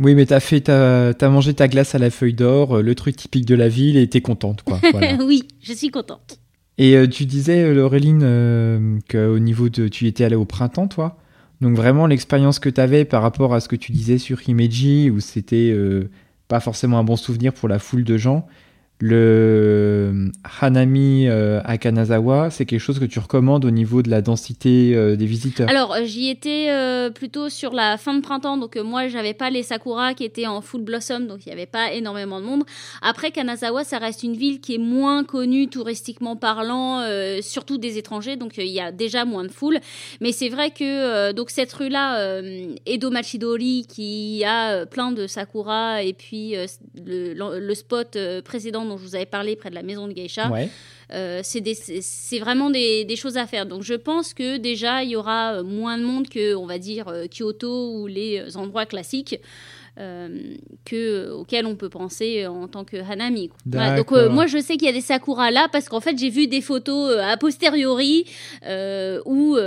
Oui, 0.00 0.14
mais 0.14 0.26
t'as 0.26 0.40
fait, 0.40 0.68
as, 0.68 1.14
mangé 1.28 1.54
ta 1.54 1.68
glace 1.68 1.94
à 1.94 1.98
la 1.98 2.10
feuille 2.10 2.34
d'or, 2.34 2.82
le 2.82 2.94
truc 2.94 3.16
typique 3.16 3.44
de 3.44 3.54
la 3.54 3.68
ville, 3.68 3.96
et 3.96 4.08
t'es 4.08 4.20
contente, 4.20 4.62
quoi. 4.62 4.80
oui, 5.20 5.46
je 5.60 5.72
suis 5.72 5.90
contente. 5.90 6.40
Et 6.78 6.96
tu 7.10 7.26
disais, 7.26 7.74
Laureline, 7.74 9.00
qu'au 9.10 9.38
niveau 9.38 9.68
de, 9.68 9.88
tu 9.88 10.06
étais 10.06 10.24
allée 10.24 10.36
au 10.36 10.46
printemps, 10.46 10.88
toi. 10.88 11.18
Donc 11.60 11.76
vraiment, 11.76 12.06
l'expérience 12.06 12.58
que 12.58 12.70
tu 12.70 12.80
avais 12.80 13.04
par 13.04 13.20
rapport 13.20 13.52
à 13.52 13.60
ce 13.60 13.68
que 13.68 13.76
tu 13.76 13.92
disais 13.92 14.16
sur 14.16 14.48
Himeji, 14.48 15.10
où 15.10 15.20
c'était 15.20 15.76
pas 16.48 16.60
forcément 16.60 16.98
un 16.98 17.04
bon 17.04 17.16
souvenir 17.16 17.52
pour 17.52 17.68
la 17.68 17.78
foule 17.78 18.04
de 18.04 18.16
gens, 18.16 18.46
le 19.00 20.30
Hanami 20.60 21.26
euh, 21.26 21.60
à 21.64 21.78
Kanazawa, 21.78 22.50
c'est 22.50 22.66
quelque 22.66 22.80
chose 22.80 22.98
que 22.98 23.06
tu 23.06 23.18
recommandes 23.18 23.64
au 23.64 23.70
niveau 23.70 24.02
de 24.02 24.10
la 24.10 24.20
densité 24.20 24.94
euh, 24.94 25.16
des 25.16 25.24
visiteurs? 25.24 25.70
Alors, 25.70 25.94
euh, 25.94 26.04
j'y 26.04 26.28
étais 26.28 26.68
plutôt 27.14 27.48
sur 27.48 27.72
la 27.72 27.96
fin 27.96 28.14
de 28.14 28.20
printemps, 28.20 28.58
donc 28.58 28.76
moi, 28.76 29.08
j'avais 29.08 29.32
pas 29.32 29.48
les 29.48 29.62
sakura 29.62 30.12
qui 30.12 30.24
étaient 30.24 30.46
en 30.46 30.60
full 30.60 30.82
blossom, 30.82 31.26
donc 31.26 31.46
il 31.46 31.48
n'y 31.48 31.54
avait 31.54 31.66
pas 31.66 31.92
énormément 31.92 32.40
de 32.40 32.46
monde. 32.46 32.64
Après, 33.00 33.30
Kanazawa, 33.30 33.84
ça 33.84 33.98
reste 33.98 34.22
une 34.22 34.36
ville 34.36 34.60
qui 34.60 34.74
est 34.74 34.78
moins 34.78 35.24
connue 35.24 35.68
touristiquement 35.68 36.36
parlant, 36.36 37.02
surtout 37.40 37.78
des 37.78 37.96
étrangers, 37.96 38.36
donc 38.36 38.58
il 38.58 38.66
y 38.66 38.80
a 38.80 38.92
déjà 38.92 39.24
moins 39.24 39.44
de 39.44 39.50
foule. 39.50 39.78
Mais 40.20 40.32
c'est 40.32 40.50
vrai 40.50 40.70
que 40.70 41.32
donc 41.32 41.50
cette 41.50 41.72
rue-là, 41.72 42.42
Edo 42.86 43.10
Machidori, 43.10 43.86
qui 43.88 44.44
a 44.44 44.84
plein 44.84 45.12
de 45.12 45.26
sakura, 45.26 46.02
et 46.02 46.12
puis 46.12 46.54
le, 46.94 47.74
spot 47.74 48.18
précédent 48.44 48.84
dont 48.90 48.98
je 48.98 49.04
vous 49.04 49.14
avais 49.14 49.26
parlé 49.26 49.56
près 49.56 49.70
de 49.70 49.74
la 49.74 49.82
maison 49.82 50.06
de 50.08 50.12
Geisha. 50.12 50.50
Euh, 51.12 51.40
c'est 51.42 52.38
vraiment 52.38 52.70
des, 52.70 53.16
choses 53.16 53.36
à 53.36 53.46
faire. 53.46 53.66
Donc 53.66 53.82
je 53.82 53.94
pense 53.94 54.34
que 54.34 54.56
déjà, 54.56 55.02
il 55.02 55.10
y 55.10 55.16
aura 55.16 55.54
euh, 55.54 55.62
moins 55.62 55.98
de 55.98 56.04
monde 56.04 56.28
que, 56.28 56.54
on 56.54 56.66
va 56.66 56.78
dire, 56.78 57.08
euh, 57.08 57.26
Kyoto 57.26 57.94
ou 57.94 58.06
les 58.06 58.56
endroits 58.56 58.86
classiques. 58.86 59.40
que, 59.96 61.30
auxquels 61.30 61.66
on 61.66 61.76
peut 61.76 61.90
penser 61.90 62.46
en 62.46 62.68
tant 62.68 62.84
que 62.84 62.96
Hanami. 62.96 63.50
donc 63.66 64.12
moi 64.30 64.46
je 64.46 64.58
sais 64.58 64.78
qu'il 64.78 64.86
y 64.86 64.88
a 64.88 64.94
des 64.94 65.02
sakura 65.02 65.50
là 65.50 65.68
parce 65.70 65.90
qu'en 65.90 66.00
fait 66.00 66.16
j'ai 66.16 66.30
vu 66.30 66.46
des 66.46 66.62
photos 66.62 67.18
a 67.18 67.36
posteriori 67.36 68.24
où 69.26 69.58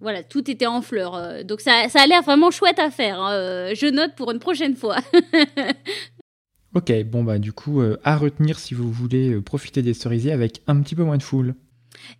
voilà, 0.00 0.22
tout 0.22 0.50
était 0.50 0.66
en 0.66 0.82
fleurs. 0.82 1.44
donc 1.44 1.62
ça, 1.62 1.88
ça 1.88 2.02
a 2.02 2.06
l'air 2.06 2.20
vraiment 2.20 2.50
chouette 2.50 2.78
à 2.78 2.90
faire. 2.90 3.18
Hein. 3.18 3.72
je 3.72 3.86
note 3.90 4.14
pour 4.16 4.30
une 4.32 4.40
prochaine 4.40 4.76
fois. 4.76 4.98
Ok, 6.74 6.92
bon 7.04 7.22
bah 7.22 7.38
du 7.38 7.52
coup, 7.52 7.80
euh, 7.80 7.98
à 8.02 8.16
retenir 8.16 8.58
si 8.58 8.74
vous 8.74 8.90
voulez 8.90 9.30
euh, 9.30 9.40
profiter 9.40 9.80
des 9.80 9.94
cerisiers 9.94 10.32
avec 10.32 10.60
un 10.66 10.80
petit 10.80 10.96
peu 10.96 11.04
moins 11.04 11.18
de 11.18 11.22
foule. 11.22 11.54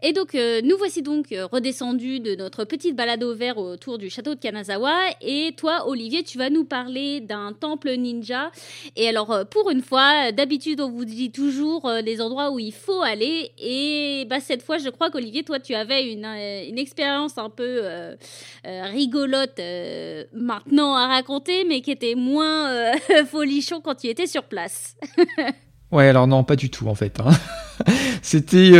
Et 0.02 0.12
donc, 0.12 0.34
euh, 0.34 0.60
nous 0.62 0.76
voici 0.76 1.02
donc 1.02 1.32
euh, 1.32 1.46
redescendus 1.46 2.20
de 2.20 2.34
notre 2.34 2.64
petite 2.64 2.94
balade 2.96 3.22
au 3.22 3.34
vert 3.34 3.58
autour 3.58 3.98
du 3.98 4.10
château 4.10 4.34
de 4.34 4.40
Kanazawa. 4.40 4.94
Et 5.20 5.54
toi, 5.56 5.88
Olivier, 5.88 6.22
tu 6.22 6.38
vas 6.38 6.50
nous 6.50 6.64
parler 6.64 7.20
d'un 7.20 7.52
temple 7.52 7.90
ninja. 7.96 8.50
Et 8.96 9.08
alors, 9.08 9.30
euh, 9.32 9.44
pour 9.44 9.70
une 9.70 9.82
fois, 9.82 10.32
d'habitude, 10.32 10.80
on 10.80 10.90
vous 10.90 11.04
dit 11.04 11.30
toujours 11.30 11.90
les 12.04 12.20
endroits 12.20 12.50
où 12.50 12.58
il 12.58 12.72
faut 12.72 13.02
aller. 13.02 13.52
Et 13.58 14.26
bah, 14.28 14.40
cette 14.40 14.62
fois, 14.62 14.78
je 14.78 14.88
crois 14.88 15.10
qu'Olivier, 15.10 15.42
toi, 15.42 15.60
tu 15.60 15.74
avais 15.74 16.12
une, 16.12 16.26
une 16.26 16.78
expérience 16.78 17.38
un 17.38 17.50
peu 17.50 17.82
rigolote 18.64 19.60
maintenant 20.32 20.94
à 20.94 21.06
raconter, 21.06 21.64
mais 21.64 21.80
qui 21.80 21.90
était 21.90 22.14
moins 22.14 22.92
folichon 23.30 23.80
quand 23.80 23.94
tu 23.94 24.08
étais 24.08 24.26
sur 24.26 24.44
place. 24.44 24.96
ouais, 25.92 26.08
alors 26.08 26.26
non, 26.26 26.44
pas 26.44 26.56
du 26.56 26.70
tout 26.70 26.88
en 26.88 26.94
fait. 26.94 27.18
Hein. 27.20 27.30
C'était 28.22 28.72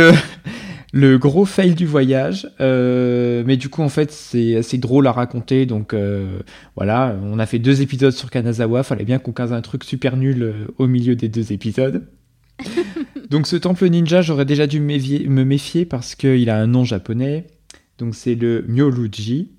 le 0.95 1.17
gros 1.17 1.43
fail 1.43 1.75
du 1.75 1.85
voyage. 1.85 2.49
Euh, 2.61 3.43
mais 3.45 3.57
du 3.57 3.67
coup, 3.67 3.81
en 3.81 3.89
fait, 3.89 4.13
c'est 4.13 4.55
assez 4.55 4.77
drôle 4.77 5.07
à 5.07 5.11
raconter. 5.11 5.65
Donc 5.65 5.93
euh, 5.93 6.39
voilà, 6.77 7.17
on 7.21 7.37
a 7.37 7.45
fait 7.45 7.59
deux 7.59 7.81
épisodes 7.81 8.13
sur 8.13 8.31
Kanazawa. 8.31 8.81
Fallait 8.81 9.03
bien 9.03 9.19
qu'on 9.19 9.33
case 9.33 9.51
un 9.51 9.59
truc 9.61 9.83
super 9.83 10.15
nul 10.15 10.41
euh, 10.41 10.53
au 10.77 10.87
milieu 10.87 11.17
des 11.17 11.27
deux 11.27 11.51
épisodes. 11.51 12.07
donc 13.29 13.45
ce 13.45 13.57
temple 13.57 13.89
ninja, 13.89 14.21
j'aurais 14.21 14.45
déjà 14.45 14.67
dû 14.67 14.79
me 14.79 15.43
méfier 15.43 15.83
parce 15.83 16.15
qu'il 16.15 16.49
a 16.49 16.57
un 16.57 16.67
nom 16.67 16.85
japonais. 16.85 17.47
Donc 17.97 18.15
c'est 18.15 18.35
le 18.35 18.63
Myoluji. 18.65 19.51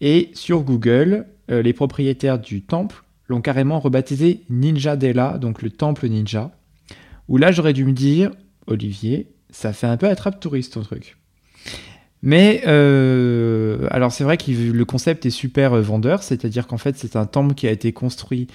Et 0.00 0.30
sur 0.34 0.62
Google, 0.62 1.26
les 1.48 1.72
propriétaires 1.72 2.40
du 2.40 2.62
temple 2.62 3.04
l'ont 3.28 3.40
carrément 3.40 3.78
rebaptisé 3.78 4.42
Ninja 4.50 4.96
Della, 4.96 5.38
donc 5.38 5.62
le 5.62 5.70
temple 5.70 6.08
ninja. 6.08 6.50
Où 7.28 7.38
là, 7.38 7.52
j'aurais 7.52 7.72
dû 7.72 7.84
me 7.84 7.92
dire, 7.92 8.32
Olivier, 8.66 9.33
ça 9.54 9.72
fait 9.72 9.86
un 9.86 9.96
peu 9.96 10.08
attrape-touriste 10.08 10.74
ton 10.74 10.82
truc. 10.82 11.16
Mais 12.22 12.62
euh, 12.66 13.86
alors 13.90 14.10
c'est 14.10 14.24
vrai 14.24 14.36
que 14.36 14.50
le 14.50 14.84
concept 14.84 15.26
est 15.26 15.30
super 15.30 15.74
euh, 15.74 15.80
vendeur, 15.80 16.22
c'est-à-dire 16.22 16.66
qu'en 16.66 16.78
fait 16.78 16.96
c'est 16.96 17.16
un 17.16 17.26
temple 17.26 17.54
qui 17.54 17.66
a 17.66 17.70
été 17.70 17.92
construit 17.92 18.48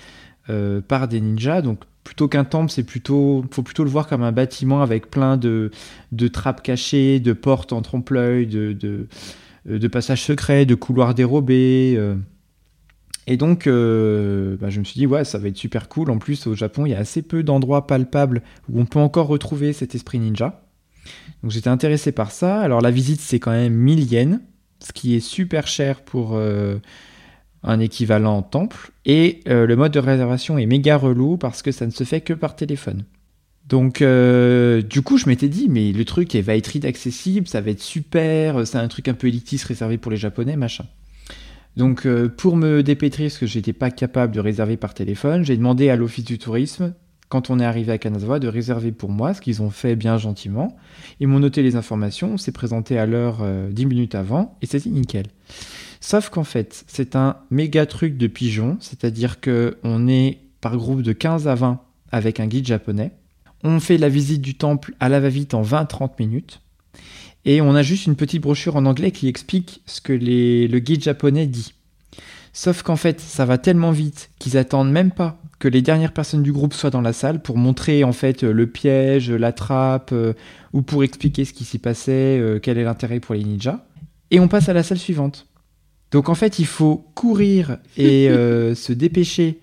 par 0.88 1.08
des 1.08 1.22
ninjas. 1.22 1.62
Donc 1.62 1.82
plutôt 2.04 2.28
qu'un 2.28 2.44
temple, 2.44 2.72
c'est 2.72 2.84
plutôt, 2.84 3.46
faut 3.52 3.62
plutôt 3.62 3.84
le 3.84 3.92
voir 3.92 4.08
comme 4.08 4.24
un 4.24 4.32
bâtiment 4.32 4.82
avec 4.82 5.12
plein 5.12 5.38
de, 5.38 5.70
de 6.12 6.28
trappes 6.28 6.64
cachées, 6.64 7.20
de 7.20 7.34
portes 7.34 7.72
en 7.72 7.84
trompe-l'œil, 7.84 8.48
de, 8.48 9.08
passages 9.92 10.24
secrets, 10.24 10.66
de 10.66 10.74
couloirs 10.74 11.14
dérobés. 11.14 12.00
Et 13.28 13.38
donc, 13.38 13.66
bah, 13.66 14.70
je 14.72 14.80
me 14.80 14.86
suis 14.86 14.98
dit, 14.98 15.06
ouais, 15.06 15.24
ça 15.24 15.38
va 15.38 15.50
être 15.50 15.58
super 15.58 15.88
cool. 15.88 16.10
En 16.10 16.18
plus, 16.18 16.48
au 16.48 16.56
Japon, 16.56 16.88
il 16.88 16.94
y 16.94 16.96
a 16.96 17.00
assez 17.00 17.22
peu 17.22 17.44
d'endroits 17.44 17.86
palpables 17.86 18.42
où 18.72 18.82
on 18.82 18.88
peut 18.88 18.98
encore 18.98 19.28
retrouver 19.28 19.72
cet 19.72 19.94
esprit 19.94 20.18
ninja. 20.18 20.64
Donc 21.44 21.52
j'étais 21.52 21.70
intéressé 21.70 22.12
par 22.12 22.32
ça. 22.32 22.60
Alors 22.60 22.82
la 22.82 22.92
visite, 22.92 23.22
c'est 23.22 23.40
quand 23.40 23.52
même 23.52 23.74
1000 23.74 24.12
yens, 24.12 24.40
ce 24.80 24.92
qui 24.92 25.16
est 25.16 25.20
super 25.20 25.68
cher 25.68 26.02
pour 26.02 26.36
euh, 26.36 26.78
un 27.64 27.80
équivalent 27.80 28.42
temple. 28.42 28.92
Et 29.06 29.42
euh, 29.48 29.66
le 29.66 29.76
mode 29.76 29.94
de 29.94 30.00
réservation 30.00 30.58
est 30.58 30.66
méga 30.66 30.98
relou 30.98 31.38
parce 31.38 31.62
que 31.62 31.72
ça 31.72 31.86
ne 31.86 31.92
se 31.92 32.04
fait 32.04 32.22
que 32.22 32.34
par 32.34 32.56
téléphone. 32.56 33.04
Donc, 33.68 34.02
euh, 34.02 34.82
du 34.82 35.04
coup, 35.04 35.18
je 35.18 35.28
m'étais 35.28 35.48
dit, 35.48 35.68
mais 35.70 35.92
le 35.92 36.04
truc 36.04 36.36
va 36.36 36.56
être 36.56 36.76
inaccessible, 36.76 37.48
ça 37.48 37.62
va 37.62 37.70
être 37.70 37.84
super, 37.84 38.66
c'est 38.66 38.80
un 38.80 38.88
truc 38.88 39.08
un 39.08 39.14
peu 39.14 39.28
élitiste 39.28 39.66
réservé 39.66 40.00
pour 40.00 40.12
les 40.12 40.18
Japonais, 40.18 40.56
machin. 40.56 40.86
Donc, 41.78 42.08
pour 42.38 42.56
me 42.56 42.82
dépêtrer, 42.82 43.26
parce 43.26 43.38
que 43.38 43.46
j'étais 43.46 43.74
pas 43.74 43.92
capable 43.92 44.34
de 44.34 44.40
réserver 44.40 44.76
par 44.76 44.96
téléphone, 44.96 45.46
j'ai 45.46 45.56
demandé 45.56 45.92
à 45.92 45.96
l'office 45.96 46.26
du 46.26 46.40
tourisme 46.40 46.96
quand 47.30 47.52
on 47.52 47.60
est 47.60 47.66
arrivé 47.66 47.92
à 47.92 47.98
Kanazawa, 48.00 48.40
de 48.40 48.48
réserver 48.48 48.92
pour 48.92 49.12
moi, 49.12 49.36
ce 49.36 49.42
qu'ils 49.42 49.62
ont 49.62 49.70
fait 49.70 49.96
bien 49.96 50.18
gentiment. 50.18 50.76
Ils 51.20 51.28
m'ont 51.28 51.40
noté 51.40 51.62
les 51.62 51.76
informations, 51.76 52.34
on 52.34 52.38
s'est 52.38 52.52
présenté 52.52 52.98
à 52.98 53.06
l'heure 53.06 53.40
euh, 53.42 53.72
10 53.72 53.86
minutes 53.86 54.16
avant, 54.16 54.58
et 54.62 54.66
c'était 54.66 54.90
nickel. 54.90 55.28
Sauf 56.02 56.30
qu'en 56.30 56.44
fait, 56.44 56.84
c'est 56.88 57.16
un 57.16 57.38
méga 57.52 57.86
truc 57.86 58.18
de 58.18 58.28
pigeon, 58.28 58.78
c'est-à-dire 58.80 59.40
qu'on 59.42 60.08
est 60.08 60.40
par 60.60 60.76
groupe 60.76 61.04
de 61.04 61.14
15 61.14 61.48
à 61.48 61.56
20 61.56 61.80
avec 62.12 62.40
un 62.40 62.48
guide 62.48 62.66
japonais. 62.66 63.12
On 63.64 63.80
fait 63.80 63.98
la 63.98 64.10
visite 64.10 64.42
du 64.42 64.56
temple 64.56 64.96
à 65.00 65.10
la 65.10 65.20
va-vite 65.20 65.54
en 65.54 65.62
20-30 65.62 66.12
minutes. 66.20 66.62
Et 67.46 67.62
on 67.62 67.76
a 67.76 67.84
juste 67.84 68.08
une 68.08 68.16
petite 68.16 68.42
brochure 68.42 68.76
en 68.76 68.86
anglais 68.86 69.12
qui 69.12 69.28
explique 69.28 69.82
ce 69.86 70.02
que 70.02 70.14
le 70.14 70.80
guide 70.80 71.04
japonais 71.04 71.46
dit. 71.46 71.74
Sauf 72.54 72.82
qu'en 72.82 72.96
fait, 72.96 73.20
ça 73.20 73.46
va 73.46 73.58
tellement 73.58 73.92
vite 73.92 74.32
qu'ils 74.40 74.58
attendent 74.58 74.92
même 74.92 75.12
pas 75.12 75.42
que 75.60 75.68
les 75.68 75.82
dernières 75.82 76.14
personnes 76.14 76.42
du 76.42 76.54
groupe 76.54 76.74
soient 76.74 76.90
dans 76.90 77.02
la 77.02 77.14
salle 77.14 77.42
pour 77.42 77.58
montrer 77.58 78.04
en 78.06 78.14
fait 78.14 78.44
le 78.44 78.68
piège, 78.68 79.30
la 79.30 79.52
trappe, 79.52 80.12
euh, 80.14 80.34
ou 80.74 80.82
pour 80.82 81.04
expliquer 81.04 81.44
ce 81.46 81.54
qui 81.54 81.66
s'y 81.66 81.80
passait, 81.80 82.40
euh, 82.40 82.60
quel 82.60 82.78
est 82.78 82.86
l'intérêt 82.86 83.20
pour 83.20 83.36
les 83.36 83.44
ninjas. 83.44 83.86
Et 84.32 84.40
on 84.40 84.48
passe 84.48 84.70
à 84.70 84.74
la 84.74 84.84
salle 84.84 84.98
suivante. 84.98 85.48
Donc 86.12 86.30
en 86.30 86.36
fait, 86.36 86.60
il 86.60 86.66
faut 86.66 87.06
courir 87.14 87.78
et 87.98 88.30
euh, 88.30 88.74
se 88.76 88.94
dépêcher 88.94 89.60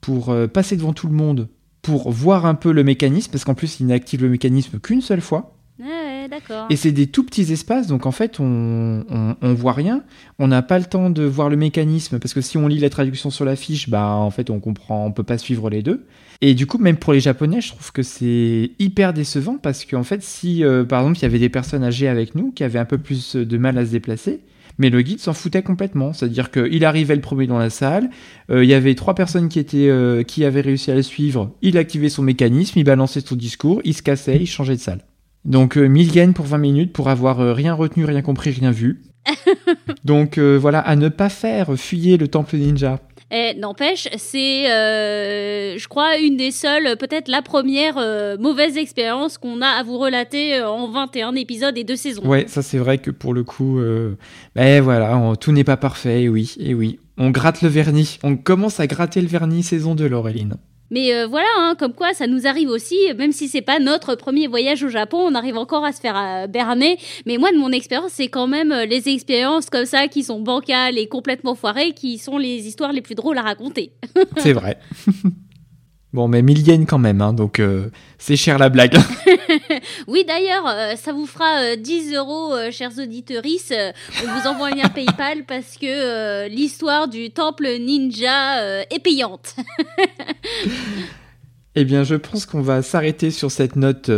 pour 0.00 0.34
passer 0.54 0.76
devant 0.76 0.94
tout 0.94 1.08
le 1.08 1.12
monde, 1.12 1.48
pour 1.82 2.10
voir 2.10 2.46
un 2.46 2.54
peu 2.54 2.72
le 2.72 2.82
mécanisme, 2.82 3.30
parce 3.30 3.44
qu'en 3.44 3.54
plus, 3.54 3.80
il 3.80 3.86
n'active 3.86 4.22
le 4.22 4.30
mécanisme 4.30 4.78
qu'une 4.78 5.02
seule 5.02 5.20
fois. 5.20 5.59
Et 6.70 6.76
c'est 6.76 6.92
des 6.92 7.06
tout 7.06 7.24
petits 7.24 7.52
espaces, 7.52 7.86
donc 7.86 8.06
en 8.06 8.12
fait, 8.12 8.40
on, 8.40 9.04
on, 9.40 9.54
voit 9.54 9.72
rien. 9.72 10.02
On 10.38 10.48
n'a 10.48 10.62
pas 10.62 10.78
le 10.78 10.84
temps 10.84 11.10
de 11.10 11.24
voir 11.24 11.48
le 11.48 11.56
mécanisme, 11.56 12.18
parce 12.18 12.34
que 12.34 12.40
si 12.40 12.56
on 12.56 12.68
lit 12.68 12.78
la 12.78 12.90
traduction 12.90 13.30
sur 13.30 13.44
la 13.44 13.56
fiche, 13.56 13.88
bah, 13.90 14.08
en 14.08 14.30
fait, 14.30 14.50
on 14.50 14.60
comprend, 14.60 15.06
on 15.06 15.12
peut 15.12 15.22
pas 15.22 15.38
suivre 15.38 15.70
les 15.70 15.82
deux. 15.82 16.06
Et 16.40 16.54
du 16.54 16.66
coup, 16.66 16.78
même 16.78 16.96
pour 16.96 17.12
les 17.12 17.20
Japonais, 17.20 17.60
je 17.60 17.68
trouve 17.68 17.92
que 17.92 18.02
c'est 18.02 18.70
hyper 18.78 19.12
décevant, 19.12 19.58
parce 19.58 19.84
qu'en 19.84 20.04
fait, 20.04 20.22
si, 20.22 20.64
euh, 20.64 20.84
par 20.84 21.00
exemple, 21.00 21.18
il 21.18 21.22
y 21.22 21.26
avait 21.26 21.38
des 21.38 21.48
personnes 21.48 21.84
âgées 21.84 22.08
avec 22.08 22.34
nous, 22.34 22.52
qui 22.52 22.64
avaient 22.64 22.78
un 22.78 22.84
peu 22.84 22.98
plus 22.98 23.36
de 23.36 23.58
mal 23.58 23.76
à 23.76 23.84
se 23.84 23.90
déplacer, 23.90 24.40
mais 24.78 24.88
le 24.88 25.02
guide 25.02 25.20
s'en 25.20 25.34
foutait 25.34 25.62
complètement. 25.62 26.12
C'est-à-dire 26.12 26.50
qu'il 26.50 26.84
arrivait 26.84 27.14
le 27.14 27.20
premier 27.20 27.46
dans 27.46 27.58
la 27.58 27.70
salle, 27.70 28.10
euh, 28.50 28.64
il 28.64 28.70
y 28.70 28.74
avait 28.74 28.94
trois 28.94 29.14
personnes 29.14 29.48
qui, 29.48 29.58
étaient, 29.58 29.88
euh, 29.88 30.22
qui 30.22 30.44
avaient 30.44 30.62
réussi 30.62 30.90
à 30.90 30.94
le 30.94 31.02
suivre, 31.02 31.54
il 31.62 31.76
activait 31.76 32.08
son 32.08 32.22
mécanisme, 32.22 32.78
il 32.78 32.84
balançait 32.84 33.20
son 33.20 33.36
discours, 33.36 33.80
il 33.84 33.94
se 33.94 34.02
cassait, 34.02 34.38
il 34.40 34.46
changeait 34.46 34.76
de 34.76 34.80
salle. 34.80 35.04
Donc 35.44 35.76
1000 35.76 36.08
euh, 36.08 36.12
yens 36.12 36.34
pour 36.34 36.46
20 36.46 36.58
minutes 36.58 36.92
pour 36.92 37.08
avoir 37.08 37.40
euh, 37.40 37.52
rien 37.52 37.74
retenu, 37.74 38.04
rien 38.04 38.22
compris, 38.22 38.50
rien 38.50 38.70
vu. 38.70 39.02
Donc 40.04 40.38
euh, 40.38 40.58
voilà, 40.60 40.80
à 40.80 40.96
ne 40.96 41.08
pas 41.08 41.28
faire, 41.28 41.74
fuyez 41.76 42.16
le 42.16 42.28
temple 42.28 42.56
ninja. 42.56 42.98
Et 43.32 43.54
n'empêche, 43.54 44.08
c'est, 44.16 44.64
je 44.64 45.86
crois, 45.86 46.18
une 46.18 46.36
des 46.36 46.50
seules, 46.50 46.96
peut-être 46.96 47.28
la 47.28 47.42
première 47.42 47.94
mauvaise 48.40 48.76
expérience 48.76 49.38
qu'on 49.38 49.62
a 49.62 49.68
à 49.68 49.84
vous 49.84 49.98
relater 49.98 50.60
en 50.60 50.90
21 50.90 51.36
épisodes 51.36 51.78
et 51.78 51.84
deux 51.84 51.94
saisons. 51.94 52.26
Ouais, 52.26 52.46
ça 52.48 52.60
c'est 52.62 52.78
vrai 52.78 52.98
que 52.98 53.12
pour 53.12 53.32
le 53.32 53.44
coup, 53.44 53.80
ben 54.56 54.82
voilà, 54.82 55.34
tout 55.40 55.52
n'est 55.52 55.62
pas 55.62 55.76
parfait, 55.76 56.22
et 56.22 56.28
oui, 56.28 56.56
et 56.58 56.74
oui. 56.74 56.98
On 57.18 57.30
gratte 57.30 57.62
le 57.62 57.68
vernis, 57.68 58.18
on 58.24 58.36
commence 58.36 58.80
à 58.80 58.88
gratter 58.88 59.20
le 59.20 59.28
vernis 59.28 59.62
saison 59.62 59.94
de 59.94 60.06
Laureline. 60.06 60.56
Mais 60.90 61.14
euh, 61.14 61.26
voilà, 61.26 61.48
hein, 61.58 61.74
comme 61.78 61.92
quoi 61.92 62.14
ça 62.14 62.26
nous 62.26 62.46
arrive 62.46 62.68
aussi, 62.68 62.96
même 63.16 63.32
si 63.32 63.48
c'est 63.48 63.62
pas 63.62 63.78
notre 63.78 64.16
premier 64.16 64.48
voyage 64.48 64.82
au 64.82 64.88
Japon, 64.88 65.18
on 65.18 65.34
arrive 65.34 65.56
encore 65.56 65.84
à 65.84 65.92
se 65.92 66.00
faire 66.00 66.16
euh, 66.16 66.46
berner. 66.46 66.98
Mais 67.26 67.38
moi, 67.38 67.52
de 67.52 67.58
mon 67.58 67.70
expérience, 67.70 68.12
c'est 68.12 68.28
quand 68.28 68.48
même 68.48 68.72
euh, 68.72 68.86
les 68.86 69.08
expériences 69.08 69.70
comme 69.70 69.86
ça 69.86 70.08
qui 70.08 70.24
sont 70.24 70.40
bancales 70.40 70.98
et 70.98 71.06
complètement 71.06 71.54
foirées 71.54 71.92
qui 71.92 72.18
sont 72.18 72.38
les 72.38 72.66
histoires 72.66 72.92
les 72.92 73.02
plus 73.02 73.14
drôles 73.14 73.38
à 73.38 73.42
raconter. 73.42 73.92
c'est 74.38 74.52
vrai. 74.52 74.78
Bon, 76.12 76.26
mais 76.26 76.42
1000 76.42 76.66
yens 76.66 76.86
quand 76.88 76.98
même, 76.98 77.20
hein, 77.20 77.32
donc 77.32 77.62
c'est 78.18 78.34
cher 78.34 78.58
la 78.58 78.68
blague. 78.68 78.98
oui, 80.06 80.24
d'ailleurs, 80.26 80.66
euh, 80.66 80.96
ça 80.96 81.12
vous 81.12 81.26
fera 81.26 81.76
10 81.76 82.14
euh, 82.14 82.18
euros, 82.18 82.54
chers 82.70 82.98
auditeurs. 82.98 83.42
on 83.44 84.26
vous 84.26 84.46
envoie 84.46 84.68
un 84.68 84.74
lien 84.74 84.88
PayPal 84.94 85.44
parce 85.46 85.76
que 85.76 86.48
l'histoire 86.48 87.08
du 87.08 87.30
temple 87.30 87.68
ninja 87.78 88.82
est 88.84 89.02
payante. 89.02 89.56
eh 91.74 91.84
bien, 91.84 92.02
je 92.04 92.16
pense 92.16 92.46
qu'on 92.46 92.62
va 92.62 92.82
s'arrêter 92.82 93.30
sur 93.30 93.50
cette 93.50 93.76
note 93.76 94.10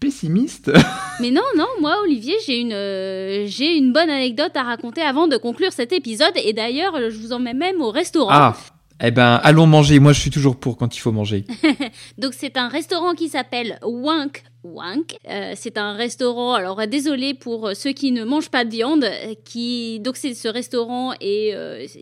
pessimiste. 0.00 0.72
Mais 1.20 1.30
non, 1.30 1.42
non, 1.56 1.68
moi, 1.80 1.96
Olivier, 2.02 2.34
j'ai 2.46 2.60
une, 2.60 3.46
j'ai 3.46 3.76
une 3.76 3.92
bonne 3.92 4.10
anecdote 4.10 4.52
à 4.56 4.62
raconter 4.62 5.02
avant 5.02 5.28
de 5.28 5.36
conclure 5.36 5.72
cet 5.72 5.92
épisode. 5.92 6.32
Et 6.36 6.52
d'ailleurs, 6.52 6.94
je 7.10 7.16
vous 7.18 7.32
emmène 7.32 7.58
même 7.58 7.80
au 7.80 7.90
restaurant. 7.90 8.30
Ah 8.30 8.56
eh 9.02 9.10
ben, 9.10 9.40
allons 9.42 9.66
manger. 9.66 9.98
Moi, 9.98 10.12
je 10.12 10.20
suis 10.20 10.30
toujours 10.30 10.56
pour 10.56 10.76
quand 10.76 10.96
il 10.96 11.00
faut 11.00 11.12
manger. 11.12 11.44
Donc, 12.18 12.34
c'est 12.34 12.56
un 12.56 12.68
restaurant 12.68 13.14
qui 13.14 13.28
s'appelle 13.28 13.78
Wank 13.82 14.44
Wank. 14.64 15.18
Euh, 15.28 15.54
c'est 15.56 15.76
un 15.76 15.92
restaurant, 15.92 16.54
alors 16.54 16.78
euh, 16.78 16.86
désolé 16.86 17.34
pour 17.34 17.66
euh, 17.66 17.74
ceux 17.74 17.92
qui 17.92 18.12
ne 18.12 18.22
mangent 18.22 18.50
pas 18.50 18.64
de 18.64 18.70
viande, 18.70 19.04
qui 19.44 19.98
donc 20.00 20.16
c'est 20.16 20.34
ce 20.34 20.46
restaurant 20.46 21.14
et 21.20 21.52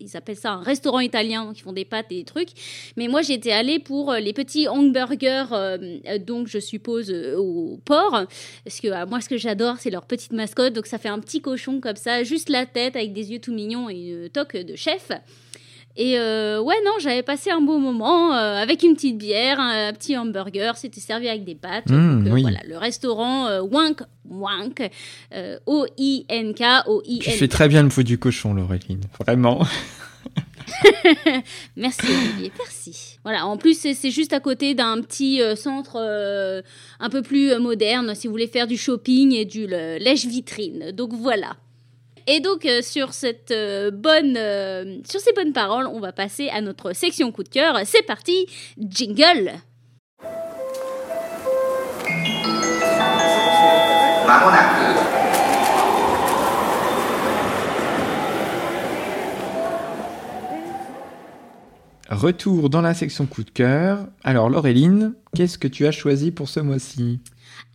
ils 0.01 0.17
appellent 0.17 0.37
ça 0.37 0.53
un 0.53 0.63
restaurant 0.63 1.01
italien, 1.01 1.47
donc 1.47 1.59
ils 1.59 1.63
font 1.63 1.73
des 1.73 1.85
pâtes 1.85 2.07
et 2.11 2.17
des 2.17 2.25
trucs. 2.25 2.51
Mais 2.97 3.09
moi 3.09 3.23
j'étais 3.23 3.53
allée 3.53 3.79
pour 3.79 4.13
les 4.13 4.33
petits 4.33 4.69
hamburgers, 4.69 5.47
donc 6.27 6.49
je 6.49 6.59
suppose 6.59 7.11
au 7.11 7.81
porc, 7.85 8.27
parce 8.65 8.81
que 8.81 9.07
moi 9.07 9.21
ce 9.21 9.29
que 9.29 9.39
j'adore 9.39 9.77
c'est 9.79 9.91
leur 9.91 10.05
petite 10.05 10.33
mascotte, 10.33 10.75
donc 10.75 10.87
ça 10.87 10.99
fait 10.99 11.09
un 11.09 11.19
petit 11.19 11.41
cochon 11.41 11.81
comme 11.81 11.97
ça, 11.97 12.23
juste 12.25 12.49
la 12.49 12.67
tête 12.67 12.97
avec 12.97 13.13
des 13.13 13.33
yeux 13.33 13.41
tout 13.41 13.55
mignons 13.55 13.89
et 13.89 13.95
une 13.95 14.29
toque 14.29 14.57
de 14.57 14.77
chef. 14.77 15.11
Et 15.97 16.19
euh, 16.19 16.61
ouais, 16.63 16.77
non, 16.85 16.93
j'avais 17.01 17.23
passé 17.23 17.51
un 17.51 17.61
beau 17.61 17.79
moment 17.79 18.33
euh, 18.33 18.57
avec 18.57 18.83
une 18.83 18.95
petite 18.95 19.19
bière, 19.19 19.59
un, 19.59 19.93
petit 19.93 20.17
hamburger, 20.17 20.77
c'était 20.77 21.01
servi 21.01 21.29
avec 21.29 21.45
des 21.45 21.57
pâtes. 21.57 21.91
Mmh, 21.91 22.27
euh, 22.27 22.41
voilà, 22.41 22.61
le 22.67 22.77
restaurant 22.77 23.61
Wank, 23.61 24.03
Wank, 24.29 24.89
O-I-N-K, 25.67 26.63
O-I-N. 26.87 27.21
Tu 27.21 27.31
fais 27.31 27.49
très 27.49 27.69
bien 27.69 27.83
le 27.83 27.91
fou 27.91 28.03
du 28.03 28.19
cochon, 28.19 28.55
Laureline, 28.55 29.03
vraiment. 29.19 29.67
merci 31.77 32.07
Olivier, 32.07 32.53
merci. 32.57 33.19
Voilà, 33.25 33.47
en 33.47 33.57
plus 33.57 33.77
c'est 33.79 34.11
juste 34.11 34.33
à 34.33 34.39
côté 34.39 34.75
d'un 34.75 35.01
petit 35.01 35.41
centre 35.57 35.97
un 37.01 37.11
peu 37.11 37.23
plus 37.23 37.59
moderne 37.59 38.15
si 38.15 38.29
vous 38.29 38.33
voulez 38.33 38.47
faire 38.47 38.69
du 38.69 38.77
shopping 38.77 39.35
et 39.35 39.45
du 39.45 39.67
lèche-vitrine. 39.67 40.93
Donc 40.93 41.13
voilà. 41.15 41.57
Et 42.33 42.39
donc 42.39 42.65
euh, 42.65 42.81
sur 42.81 43.13
cette 43.13 43.51
euh, 43.51 43.91
bonne, 43.91 44.37
euh, 44.37 44.99
sur 45.05 45.19
ces 45.19 45.33
bonnes 45.33 45.53
paroles, 45.53 45.89
on 45.89 45.99
va 45.99 46.13
passer 46.13 46.49
à 46.49 46.61
notre 46.61 46.93
section 46.93 47.33
coup 47.33 47.43
de 47.43 47.49
cœur. 47.49 47.81
C'est 47.85 48.07
parti, 48.07 48.47
jingle. 48.79 49.55
Retour 62.09 62.71
dans 62.71 62.81
la 62.81 62.95
section 62.95 63.27
coup 63.27 63.43
de 63.43 63.51
cœur. 63.51 64.07
Alors 64.23 64.51
Laureline, 64.51 65.15
qu'est-ce 65.35 65.59
que 65.59 65.67
tu 65.67 65.85
as 65.85 65.91
choisi 65.91 66.31
pour 66.31 66.49
ce 66.49 66.61
mois-ci? 66.61 67.19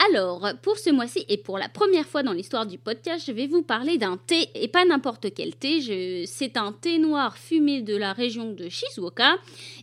Alors, 0.09 0.47
pour 0.61 0.77
ce 0.77 0.89
mois-ci 0.89 1.25
et 1.29 1.37
pour 1.37 1.57
la 1.57 1.69
première 1.69 2.05
fois 2.05 2.23
dans 2.23 2.33
l'histoire 2.33 2.65
du 2.65 2.77
podcast, 2.77 3.23
je 3.25 3.31
vais 3.31 3.47
vous 3.47 3.63
parler 3.63 3.97
d'un 3.97 4.17
thé 4.17 4.49
et 4.53 4.67
pas 4.67 4.85
n'importe 4.85 5.33
quel 5.33 5.55
thé. 5.55 6.25
C'est 6.27 6.57
un 6.57 6.71
thé 6.71 6.99
noir 6.99 7.37
fumé 7.37 7.81
de 7.81 7.95
la 7.95 8.13
région 8.13 8.51
de 8.51 8.69
Shizuoka 8.69 9.37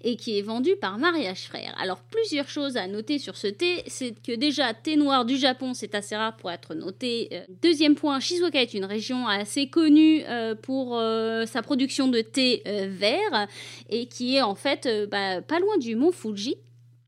et 0.05 0.17
qui 0.17 0.39
est 0.39 0.43
vendu 0.43 0.77
par 0.77 0.99
Mariage 0.99 1.49
Frère. 1.49 1.75
Alors, 1.79 1.99
plusieurs 2.11 2.49
choses 2.49 2.77
à 2.77 2.87
noter 2.87 3.19
sur 3.19 3.37
ce 3.37 3.47
thé. 3.47 3.83
C'est 3.87 4.15
que 4.23 4.33
déjà, 4.33 4.75
thé 4.75 4.97
noir 4.97 5.25
du 5.25 5.37
Japon, 5.37 5.75
c'est 5.75 5.95
assez 5.95 6.17
rare 6.17 6.37
pour 6.37 6.51
être 6.51 6.75
noté. 6.75 7.29
Euh, 7.33 7.41
deuxième 7.63 7.95
point, 7.95 8.21
Shizuoka 8.21 8.61
est 8.61 8.75
une 8.75 8.85
région 8.85 9.27
assez 9.27 9.69
connue 9.69 10.23
euh, 10.29 10.55
pour 10.55 10.99
euh, 10.99 11.47
sa 11.47 11.63
production 11.63 12.09
de 12.09 12.21
thé 12.21 12.63
vert 12.65 13.49
et 13.89 14.07
qui 14.07 14.37
est 14.37 14.43
en 14.43 14.55
fait 14.55 14.89
bah, 15.11 15.43
pas 15.43 15.59
loin 15.59 15.79
du 15.79 15.97
mont 15.97 16.13
Fuji. 16.13 16.57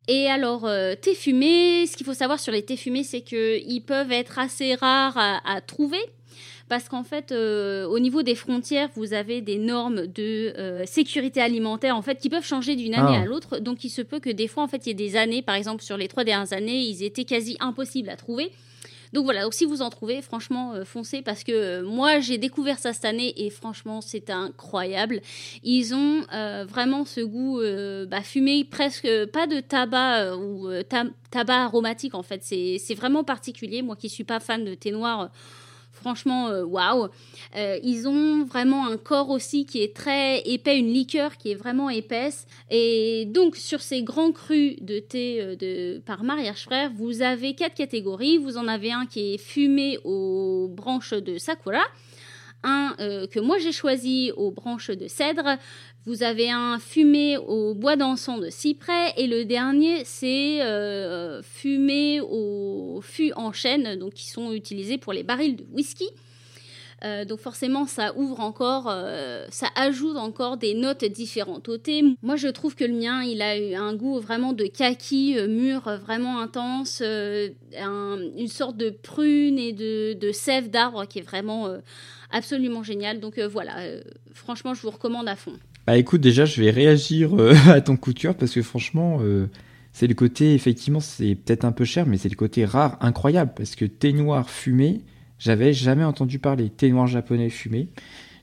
Et 0.07 0.27
alors, 0.27 0.67
euh, 0.67 0.95
thé 0.95 1.15
fumé, 1.15 1.87
ce 1.87 1.97
qu'il 1.97 2.05
faut 2.05 2.15
savoir 2.15 2.39
sur 2.39 2.53
les 2.53 2.63
thés 2.63 2.77
fumés, 2.77 3.05
c'est 3.05 3.23
qu'ils 3.23 3.83
peuvent 3.87 4.13
être 4.13 4.39
assez 4.39 4.75
rares 4.75 5.17
à, 5.17 5.61
trouver. 5.63 6.01
Parce 6.69 6.89
qu'en 6.89 7.05
fait, 7.05 7.31
euh, 7.31 7.87
au 7.87 7.99
niveau 7.99 8.23
des 8.23 8.35
frontières, 8.35 8.89
vous 8.97 9.13
avez 9.13 9.41
des 9.41 9.59
normes 9.59 10.07
de 10.07 10.55
euh, 10.59 10.87
sécurité 10.87 11.43
alimentaire 11.43 11.95
en 11.95 12.01
fait 12.01 12.19
qui 12.19 12.31
peuvent 12.31 12.45
changer 12.45 12.75
d'une 12.75 12.95
année 12.95 13.17
ah. 13.19 13.23
à 13.23 13.25
l'autre. 13.25 13.59
Donc, 13.59 13.85
il 13.85 13.91
se 13.91 14.03
peut 14.03 14.19
que 14.19 14.31
des 14.31 14.49
fois, 14.49 14.63
en 14.63 14.69
fait, 14.69 14.87
il 14.87 14.89
y 14.89 14.91
ait 14.93 14.95
des 14.95 15.17
années, 15.17 15.43
par 15.43 15.55
exemple 15.55 15.83
sur 15.83 15.97
les 15.97 16.09
trois 16.09 16.25
dernières 16.25 16.53
années, 16.53 16.81
ils 16.81 17.03
étaient 17.03 17.25
quasi 17.25 17.57
impossibles 17.61 18.09
à 18.09 18.17
trouver. 18.17 18.51
Donc 19.15 19.27
voilà, 19.27 19.47
si 19.53 19.65
vous 19.65 19.81
en 19.81 19.91
trouvez, 19.91 20.23
franchement, 20.23 20.73
euh, 20.73 20.85
foncez 20.85 21.23
parce 21.23 21.45
que 21.45 21.53
euh, 21.53 21.83
moi 21.85 22.19
j'ai 22.19 22.37
découvert 22.37 22.81
ça 22.81 22.93
cette 22.93 23.05
année 23.05 23.33
et 23.37 23.49
franchement 23.49 24.01
c'est 24.01 24.29
incroyable. 24.29 25.21
Ils 25.63 25.95
ont 25.95 26.23
euh, 26.33 26.65
vraiment 26.69 27.05
ce 27.05 27.21
goût 27.21 27.61
bah, 28.11 28.23
fumé, 28.23 28.65
presque 28.65 29.09
pas 29.27 29.47
de 29.47 29.61
tabac 29.61 30.37
ou 30.37 30.69
tabac 31.31 31.63
aromatique 31.63 32.17
en 32.17 32.25
fait. 32.25 32.43
C'est 32.43 32.95
vraiment 32.95 33.23
particulier. 33.23 33.83
Moi 33.83 33.95
qui 33.95 34.09
suis 34.09 34.25
pas 34.25 34.41
fan 34.41 34.65
de 34.65 34.75
thé 34.75 34.91
noir 34.91 35.31
franchement, 36.05 36.49
euh, 36.49 36.65
waouh. 36.65 37.09
Euh, 37.57 37.79
ils 37.83 38.07
ont 38.07 38.45
vraiment 38.45 38.87
un 38.87 38.99
corps 38.99 39.31
aussi 39.31 39.65
qui 39.65 39.83
est 39.83 39.97
très 39.97 40.41
épais, 40.41 40.79
une 40.79 40.93
liqueur 40.93 41.39
qui 41.39 41.51
est 41.51 41.55
vraiment 41.55 41.89
épaisse. 41.89 42.47
Et 42.71 43.25
donc, 43.25 43.57
sur 43.57 43.81
ces 43.81 44.03
grands 44.03 44.31
crus 44.31 44.77
de 44.83 44.99
thé 44.99 45.41
euh, 45.41 45.57
de, 45.57 46.03
par 46.05 46.23
mariage 46.23 46.65
frère, 46.65 46.91
vous 46.95 47.23
avez 47.23 47.55
quatre 47.55 47.73
catégories. 47.73 48.37
Vous 48.37 48.59
en 48.59 48.69
avez 48.69 48.93
un 48.93 49.07
qui 49.07 49.33
est 49.33 49.39
fumé 49.39 49.99
aux 50.05 50.69
branches 50.71 51.15
de 51.15 51.39
sakura 51.39 51.85
un 52.65 52.97
que 52.99 53.39
moi 53.39 53.59
j'ai 53.59 53.73
choisi 53.73 54.33
aux 54.37 54.51
branches 54.51 54.91
de 54.91 55.07
cèdre, 55.07 55.57
vous 56.07 56.23
avez 56.23 56.51
un 56.51 56.79
fumé 56.79 57.39
au 57.39 57.75
bois 57.75 57.97
d'encens 57.97 58.41
de 58.41 58.51
cyprès 58.51 59.13
et 59.17 59.27
le 59.27 59.45
dernier 59.45 60.05
c'est 60.05 60.63
euh, 60.63 61.41
fumé 61.43 62.21
au 62.21 63.01
fût 63.03 63.33
en 63.37 63.53
chêne, 63.53 63.99
donc 63.99 64.13
qui 64.15 64.29
sont 64.29 64.53
utilisés 64.53 64.99
pour 64.99 65.13
les 65.13 65.23
barils 65.23 65.57
de 65.57 65.65
whisky. 65.73 66.09
Euh, 67.05 67.25
donc 67.25 67.41
forcément, 67.41 67.87
ça 67.87 68.17
ouvre 68.17 68.41
encore, 68.41 68.87
euh, 68.89 69.47
ça 69.51 69.67
ajoute 69.77 70.17
encore 70.17 70.57
des 70.57 70.75
notes 70.75 71.05
différentes 71.05 71.69
au 71.69 71.77
thé. 71.77 72.03
Moi, 72.23 72.37
je 72.37 72.49
trouve 72.49 72.75
que 72.75 72.85
le 72.85 72.95
mien, 72.95 73.23
il 73.23 73.43
a 73.43 73.59
eu 73.59 73.75
un 73.75 73.95
goût 73.95 74.19
vraiment 74.21 74.53
de 74.53 74.65
kaki 74.65 75.37
mûr, 75.49 75.83
vraiment 76.05 76.41
intense, 76.41 77.03
une 77.03 78.49
sorte 78.49 78.77
de 78.77 78.91
prune 78.91 79.59
et 79.59 79.73
de, 79.73 80.15
de 80.15 80.33
sève 80.33 80.71
d'arbre 80.71 81.05
qui 81.07 81.19
est 81.19 81.23
vraiment 81.23 81.69
absolument 82.31 82.83
génial. 82.83 83.21
Donc 83.21 83.39
voilà, 83.39 83.77
franchement, 84.33 84.75
je 84.75 84.83
vous 84.83 84.91
recommande 84.91 85.29
à 85.29 85.37
fond. 85.37 85.53
Bah 85.87 85.99
écoute, 85.99 86.23
déjà, 86.23 86.47
je 86.47 86.63
vais 86.63 86.71
réagir 86.71 87.39
euh, 87.39 87.55
à 87.69 87.81
ton 87.81 87.97
cœur 87.97 88.35
parce 88.35 88.53
que 88.53 88.63
franchement, 88.63 89.19
euh, 89.21 89.49
c'est 89.93 90.07
le 90.07 90.15
côté, 90.15 90.55
effectivement, 90.55 91.01
c'est 91.01 91.35
peut-être 91.35 91.65
un 91.65 91.73
peu 91.73 91.85
cher, 91.85 92.07
mais 92.07 92.17
c'est 92.17 92.31
le 92.31 92.37
côté 92.37 92.65
rare, 92.65 92.97
incroyable. 93.01 93.53
Parce 93.55 93.77
que 93.77 93.85
thé 93.85 94.13
noir 94.13 94.49
fumé, 94.49 95.03
j'avais 95.45 95.73
jamais 95.73 96.05
entendu 96.05 96.39
parler. 96.39 96.71
Thé 96.71 96.91
noir 96.91 97.07
japonais 97.07 97.51
fumé. 97.51 97.89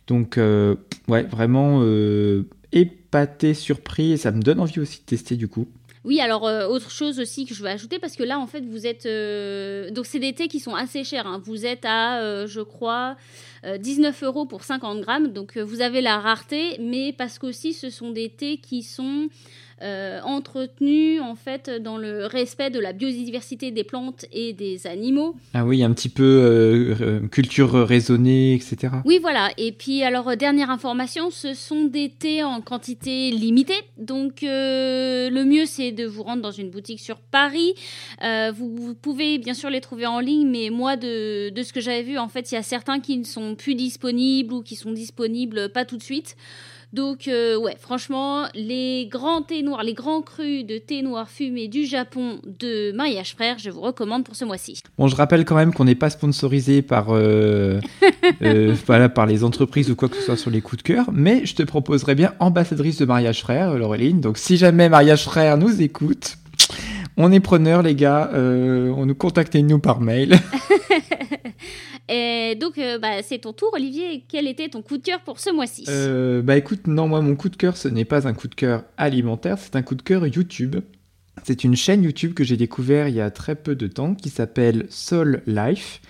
Donc, 0.07 0.37
euh, 0.37 0.75
ouais, 1.07 1.23
vraiment 1.23 1.83
épaté, 2.71 3.53
surpris, 3.53 4.11
et 4.13 4.17
ça 4.17 4.31
me 4.31 4.41
donne 4.41 4.59
envie 4.59 4.79
aussi 4.79 4.99
de 4.99 5.05
tester 5.05 5.35
du 5.35 5.47
coup. 5.47 5.67
Oui, 6.03 6.19
alors 6.19 6.43
autre 6.43 6.89
chose 6.89 7.19
aussi 7.19 7.45
que 7.45 7.53
je 7.53 7.61
vais 7.63 7.69
ajouter, 7.69 7.99
parce 7.99 8.15
que 8.15 8.23
là, 8.23 8.39
en 8.39 8.47
fait, 8.47 8.61
vous 8.61 8.87
êtes... 8.87 9.05
donc, 9.93 10.05
c'est 10.05 10.19
des 10.19 10.33
thés 10.33 10.47
qui 10.47 10.59
sont 10.59 10.75
assez 10.75 11.03
chers. 11.03 11.27
Hein. 11.27 11.41
Vous 11.43 11.65
êtes 11.65 11.85
à, 11.85 12.45
je 12.45 12.61
crois, 12.61 13.17
19 13.63 14.23
euh, 14.23 14.25
euros 14.25 14.45
pour 14.45 14.63
50 14.63 15.01
grammes. 15.01 15.27
Donc 15.27 15.57
euh, 15.57 15.63
vous 15.63 15.81
avez 15.81 16.01
la 16.01 16.19
rareté, 16.19 16.77
mais 16.79 17.13
parce 17.13 17.39
qu'aussi 17.39 17.73
ce 17.73 17.89
sont 17.89 18.11
des 18.11 18.29
thés 18.29 18.57
qui 18.57 18.83
sont 18.83 19.29
euh, 19.81 20.19
entretenu 20.23 21.19
en 21.19 21.35
fait 21.35 21.69
dans 21.69 21.97
le 21.97 22.25
respect 22.25 22.69
de 22.69 22.79
la 22.79 22.93
biodiversité 22.93 23.71
des 23.71 23.83
plantes 23.83 24.25
et 24.31 24.53
des 24.53 24.87
animaux. 24.87 25.35
Ah 25.53 25.65
oui, 25.65 25.83
un 25.83 25.91
petit 25.93 26.09
peu 26.09 26.23
euh, 26.23 27.27
culture 27.27 27.73
raisonnée, 27.73 28.53
etc. 28.53 28.93
Oui, 29.05 29.19
voilà. 29.21 29.49
Et 29.57 29.71
puis 29.71 30.03
alors 30.03 30.35
dernière 30.37 30.69
information, 30.69 31.29
ce 31.31 31.53
sont 31.53 31.85
des 31.85 32.09
thés 32.09 32.43
en 32.43 32.61
quantité 32.61 33.31
limitée. 33.31 33.81
Donc 33.97 34.41
le 34.41 35.43
mieux 35.43 35.65
c'est 35.65 35.91
de 35.91 36.05
vous 36.05 36.23
rendre 36.23 36.41
dans 36.41 36.51
une 36.51 36.69
boutique 36.69 36.99
sur 36.99 37.17
Paris. 37.17 37.73
Vous, 38.21 38.75
vous, 38.75 38.95
pouvez 38.95 39.37
bien 39.37 39.53
sûr 39.53 39.69
les 39.69 39.81
trouver 39.81 40.05
en 40.05 40.19
ligne, 40.19 40.47
mais 40.47 40.69
moi 40.69 40.95
de, 40.95 41.49
de 41.49 41.63
ce 41.63 41.73
que 41.73 41.81
j'avais 41.81 42.03
vu, 42.03 42.17
en 42.17 42.27
fait, 42.27 42.51
il 42.51 42.55
y 42.55 42.57
a 42.57 42.63
certains 42.63 42.99
qui 42.99 43.17
ne 43.17 43.23
sont 43.23 43.55
plus 43.55 43.75
disponibles 43.75 44.53
ou 44.53 44.61
qui 44.61 44.75
sont 44.75 44.91
disponibles 44.91 45.69
pas 45.69 45.85
tout 45.85 45.97
de 45.97 46.03
suite. 46.03 46.35
Donc, 46.93 47.29
euh, 47.29 47.57
ouais, 47.57 47.77
franchement, 47.79 48.47
les 48.53 49.07
grands 49.09 49.41
thés 49.41 49.63
noirs, 49.63 49.83
les 49.83 49.93
grands 49.93 50.21
crus 50.21 50.65
de 50.65 50.77
thé 50.77 51.01
noir 51.01 51.29
fumé 51.29 51.69
du 51.69 51.85
Japon 51.85 52.39
de 52.45 52.91
Mariage 52.91 53.33
Frère, 53.33 53.57
je 53.59 53.69
vous 53.69 53.79
recommande 53.79 54.25
pour 54.25 54.35
ce 54.35 54.43
mois-ci. 54.43 54.81
Bon, 54.97 55.07
je 55.07 55.15
rappelle 55.15 55.45
quand 55.45 55.55
même 55.55 55.73
qu'on 55.73 55.85
n'est 55.85 55.95
pas 55.95 56.09
sponsorisé 56.09 56.81
par, 56.81 57.07
euh, 57.11 57.79
euh, 58.41 58.75
voilà, 58.85 59.07
par 59.07 59.25
les 59.25 59.45
entreprises 59.45 59.89
ou 59.89 59.95
quoi 59.95 60.09
que 60.09 60.17
ce 60.17 60.23
soit 60.23 60.37
sur 60.37 60.51
les 60.51 60.59
coups 60.59 60.83
de 60.83 60.87
cœur, 60.87 61.05
mais 61.13 61.45
je 61.45 61.55
te 61.55 61.63
proposerais 61.63 62.15
bien 62.15 62.33
ambassadrice 62.39 62.97
de 62.97 63.05
Mariage 63.05 63.39
Frère, 63.39 63.77
Laureline. 63.77 64.19
Donc, 64.19 64.37
si 64.37 64.57
jamais 64.57 64.89
Mariage 64.89 65.23
Frère 65.23 65.57
nous 65.57 65.81
écoute, 65.81 66.37
on 67.15 67.31
est 67.31 67.39
preneur, 67.39 67.83
les 67.83 67.95
gars. 67.95 68.31
on 68.33 69.05
nous 69.05 69.15
contactez-nous 69.15 69.79
par 69.79 70.01
mail. 70.01 70.37
Et 72.11 72.55
donc, 72.59 72.77
euh, 72.77 72.99
bah, 72.99 73.23
c'est 73.23 73.39
ton 73.39 73.53
tour, 73.53 73.69
Olivier. 73.73 74.25
Quel 74.27 74.45
était 74.45 74.67
ton 74.67 74.81
coup 74.81 74.97
de 74.97 75.03
cœur 75.03 75.21
pour 75.21 75.39
ce 75.39 75.49
mois-ci? 75.49 75.85
Euh, 75.87 76.41
Bah 76.41 76.57
écoute, 76.57 76.85
non, 76.85 77.07
moi, 77.07 77.21
mon 77.21 77.37
coup 77.37 77.47
de 77.47 77.55
cœur, 77.55 77.77
ce 77.77 77.87
n'est 77.87 78.03
pas 78.03 78.27
un 78.27 78.33
coup 78.33 78.49
de 78.49 78.55
cœur 78.55 78.83
alimentaire, 78.97 79.57
c'est 79.57 79.77
un 79.77 79.81
coup 79.81 79.95
de 79.95 80.01
cœur 80.01 80.27
YouTube. 80.27 80.75
C'est 81.45 81.63
une 81.63 81.77
chaîne 81.77 82.03
YouTube 82.03 82.33
que 82.33 82.43
j'ai 82.43 82.57
découvert 82.57 83.07
il 83.07 83.15
y 83.15 83.21
a 83.21 83.31
très 83.31 83.55
peu 83.55 83.75
de 83.75 83.87
temps 83.87 84.13
qui 84.13 84.29
s'appelle 84.29 84.87
Soul 84.89 85.41
Life. 85.47 86.01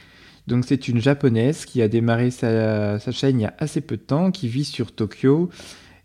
Donc 0.48 0.66
c'est 0.68 0.88
une 0.88 1.00
japonaise 1.00 1.66
qui 1.66 1.84
a 1.84 1.88
démarré 1.88 2.32
sa, 2.32 2.98
chaîne 3.12 3.40
il 3.40 3.44
y 3.44 3.46
a 3.46 3.54
assez 3.60 3.80
peu 3.80 3.96
de 3.96 4.02
temps, 4.02 4.32
qui 4.32 4.48
vit 4.48 4.66
sur 4.66 4.92
Tokyo 4.92 5.52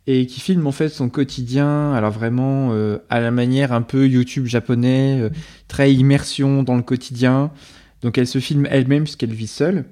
et 0.07 0.27
qui 0.27 0.41
filme 0.41 0.67
en 0.67 0.73
fait 0.73 0.91
son 0.91 1.09
quotidien, 1.09 1.95
alors 1.95 2.13
vraiment 2.13 2.69
euh, 2.73 2.99
à 3.09 3.19
la 3.21 3.31
manière 3.31 3.73
un 3.73 3.83
peu 3.83 4.07
YouTube 4.07 4.45
japonais, 4.45 5.31
très 5.67 5.93
immersion 5.95 6.63
dans 6.63 6.77
le 6.77 6.83
quotidien. 6.83 7.51
Donc 8.07 8.19
elle 8.19 8.29
se 8.29 8.39
filme 8.39 8.69
elle-même 8.71 9.03
puisqu'elle 9.03 9.33
vit 9.33 9.49
seule. 9.49 9.85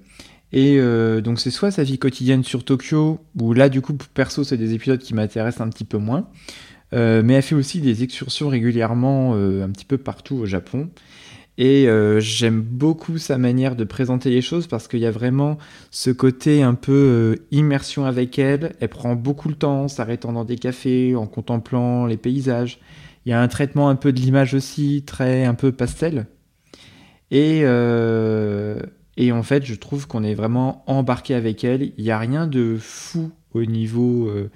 Et 0.53 0.77
euh, 0.79 1.21
donc 1.21 1.41
c'est 1.41 1.51
soit 1.51 1.73
sa 1.73 1.83
vie 1.83 1.99
quotidienne 1.99 2.45
sur 2.45 2.65
Tokyo, 2.65 3.19
où 3.41 3.53
là 3.55 3.69
du 3.69 3.81
coup 3.81 3.93
perso 4.15 4.45
c'est 4.45 4.57
des 4.57 4.73
épisodes 4.73 5.01
qui 5.01 5.15
m'intéressent 5.15 5.67
un 5.67 5.69
petit 5.69 5.83
peu 5.83 5.99
moins, 5.99 6.29
euh, 6.93 7.23
mais 7.25 7.35
elle 7.35 7.43
fait 7.43 7.57
aussi 7.57 7.81
des 7.81 8.05
excursions 8.05 8.49
régulièrement 8.49 9.33
euh, 9.35 9.65
un 9.65 9.69
petit 9.71 9.85
peu 9.85 9.99
partout 9.99 10.37
au 10.37 10.47
Japon. 10.47 10.91
Et 11.59 11.89
j'aime 12.19 12.63
beaucoup 12.63 13.19
sa 13.19 13.39
manière 13.39 13.77
de 13.77 13.85
présenter 13.85 14.29
les 14.29 14.43
choses 14.43 14.67
parce 14.67 14.89
qu'il 14.89 14.99
y 14.99 15.07
a 15.07 15.13
vraiment 15.13 15.57
ce 15.93 16.11
côté 16.11 16.65
un 16.65 16.75
peu 16.75 17.37
immersion 17.53 18.07
avec 18.07 18.41
elle. 18.41 18.75
Elle 18.81 18.89
prend 18.89 19.15
beaucoup 19.15 19.49
le 19.49 19.55
temps, 19.55 19.87
s'arrêtant 19.87 20.33
dans 20.33 20.45
des 20.45 20.57
cafés, 20.57 21.15
en 21.15 21.29
contemplant 21.29 22.07
les 22.07 22.17
paysages. 22.17 22.81
Il 23.25 23.31
y 23.31 23.33
a 23.33 23.41
un 23.41 23.47
traitement 23.47 23.89
un 23.89 23.95
peu 23.95 24.13
de 24.13 24.19
l'image 24.19 24.53
aussi, 24.55 25.05
très 25.07 25.45
un 25.45 25.55
peu 25.55 25.71
pastel. 25.71 26.27
Et, 27.31 27.63
euh, 27.65 28.79
et 29.17 29.33
en 29.33 29.43
fait, 29.43 29.65
je 29.65 29.75
trouve 29.75 30.07
qu'on 30.07 30.23
est 30.23 30.35
vraiment 30.35 30.85
embarqué 30.87 31.35
avec 31.35 31.65
elle. 31.65 31.93
Il 31.97 32.05
n'y 32.05 32.11
a 32.11 32.19
rien 32.19 32.47
de 32.47 32.77
fou 32.79 33.31
au 33.53 33.65
niveau 33.65 34.29
euh, 34.29 34.51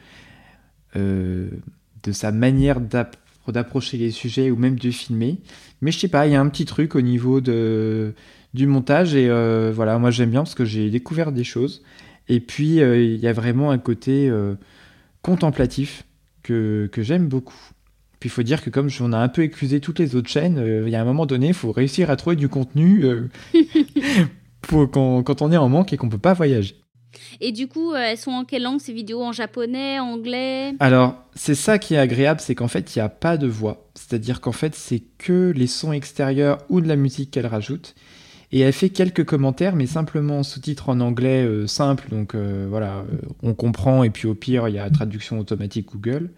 euh, 0.97 1.49
de 2.03 2.13
sa 2.13 2.33
manière 2.33 2.81
d'approcher 2.81 3.97
les 3.97 4.11
sujets 4.11 4.51
ou 4.51 4.57
même 4.57 4.79
de 4.79 4.91
filmer. 4.91 5.39
Mais 5.81 5.93
je 5.93 5.99
sais 5.99 6.09
pas, 6.09 6.27
il 6.27 6.33
y 6.33 6.37
a 6.37 6.41
un 6.41 6.49
petit 6.49 6.65
truc 6.65 6.95
au 6.95 7.01
niveau 7.01 7.41
du 7.41 8.67
montage. 8.67 9.15
Et 9.15 9.29
voilà, 9.73 9.99
moi 9.99 10.11
j'aime 10.11 10.31
bien 10.31 10.43
parce 10.43 10.55
que 10.55 10.65
j'ai 10.65 10.91
découvert 10.91 11.33
des 11.33 11.45
choses. 11.45 11.83
Et 12.29 12.41
puis, 12.41 12.77
il 12.77 13.17
y 13.17 13.27
a 13.27 13.33
vraiment 13.33 13.71
un 13.71 13.79
côté 13.79 14.31
contemplatif 15.23 16.05
que 16.43 16.91
j'aime 16.99 17.29
beaucoup. 17.29 17.73
Puis 18.21 18.29
il 18.29 18.33
faut 18.33 18.43
dire 18.43 18.63
que 18.63 18.71
comme 18.71 18.89
on 19.01 19.13
a 19.13 19.19
un 19.19 19.29
peu 19.29 19.43
éclusé 19.43 19.81
toutes 19.81 19.99
les 19.99 20.17
autres 20.17 20.29
chaînes, 20.29 20.59
euh, 20.59 20.85
il 20.87 20.91
y 20.91 20.97
a 20.97 21.01
un 21.01 21.05
moment 21.05 21.27
donné, 21.27 21.49
il 21.49 21.55
faut 21.55 21.73
réussir 21.73 22.11
à 22.11 22.17
trouver 22.17 22.37
du 22.37 22.49
contenu 22.49 23.05
euh, 23.05 23.29
pour 24.63 24.91
quand, 24.91 25.43
on 25.43 25.53
est 25.53 25.57
en 25.57 25.69
manque 25.69 25.93
et 25.93 25.97
qu'on 25.97 26.07
ne 26.07 26.13
peut 26.13 26.19
pas 26.19 26.35
voyager. 26.35 26.77
Et 27.41 27.53
du 27.53 27.69
coup, 27.69 27.95
elles 27.95 28.19
sont 28.19 28.33
en 28.33 28.45
quelle 28.45 28.63
langue 28.63 28.81
ces 28.81 28.93
vidéos? 28.93 29.23
En 29.23 29.33
japonais, 29.33 29.99
anglais? 29.99 30.75
Alors, 30.79 31.15
c'est 31.35 31.55
ça 31.55 31.79
qui 31.79 31.95
est 31.95 31.99
agréable, 31.99 32.41
c'est 32.41 32.55
qu'en 32.55 32.69
fait, 32.69 32.95
il 32.95 32.99
n'y 32.99 33.03
a 33.03 33.09
pas 33.09 33.37
de 33.37 33.47
voix. 33.47 33.89
C'est-à-dire 33.95 34.41
qu'en 34.41 34.53
fait, 34.53 34.75
c'est 34.75 35.03
que 35.19 35.53
les 35.57 35.67
sons 35.67 35.93
extérieurs 35.93 36.59
ou 36.69 36.81
de 36.81 36.89
la 36.89 36.97
musique 36.97 37.31
qu'elle 37.31 37.47
rajoute. 37.47 37.95
Et 38.51 38.61
elle 38.61 38.73
fait 38.73 38.89
quelques 38.89 39.25
commentaires, 39.25 39.77
mais 39.77 39.87
simplement 39.87 40.43
sous-titres 40.43 40.89
en 40.89 41.01
anglais 41.01 41.45
euh, 41.45 41.67
simple, 41.67 42.09
donc 42.09 42.35
euh, 42.35 42.67
voilà, 42.69 42.99
euh, 42.99 43.19
on 43.43 43.53
comprend, 43.53 44.05
et 44.05 44.11
puis 44.11 44.27
au 44.27 44.35
pire, 44.35 44.69
il 44.69 44.75
y 44.75 44.79
a 44.79 44.89
traduction 44.89 45.39
automatique 45.39 45.89
Google. 45.93 46.31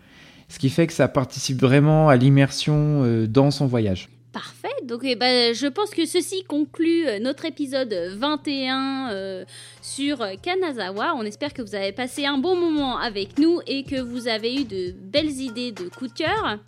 Ce 0.51 0.59
qui 0.59 0.69
fait 0.69 0.87
que 0.87 0.93
ça 0.93 1.09
participe 1.09 1.61
vraiment 1.61 2.11
à 2.11 2.17
l'immersion 2.17 3.25
dans 3.27 3.51
son 3.51 3.67
voyage. 3.67 4.11
Parfait. 4.33 4.69
Donc, 4.85 5.01
eh 5.05 5.15
ben, 5.15 5.55
je 5.55 5.67
pense 5.67 5.91
que 5.91 6.05
ceci 6.05 6.45
conclut 6.45 7.05
notre 7.21 7.47
épisode 7.47 7.95
21 8.17 9.45
sur 9.81 10.19
Kanazawa. 10.43 11.15
On 11.17 11.23
espère 11.23 11.55
que 11.55 11.63
vous 11.63 11.75
avez 11.75 11.93
passé 11.93 12.27
un 12.27 12.39
bon 12.39 12.57
moment 12.57 12.99
avec 12.99 13.39
nous 13.39 13.61
et 13.67 13.85
que 13.85 14.01
vous 14.01 14.29
avez 14.29 14.55
eu 14.57 14.65
de 14.65 14.93
belles 14.93 15.41
idées 15.41 15.73
de 15.73 15.89
coup 15.89 16.09
de 16.09 16.13
cœur. 16.13 16.59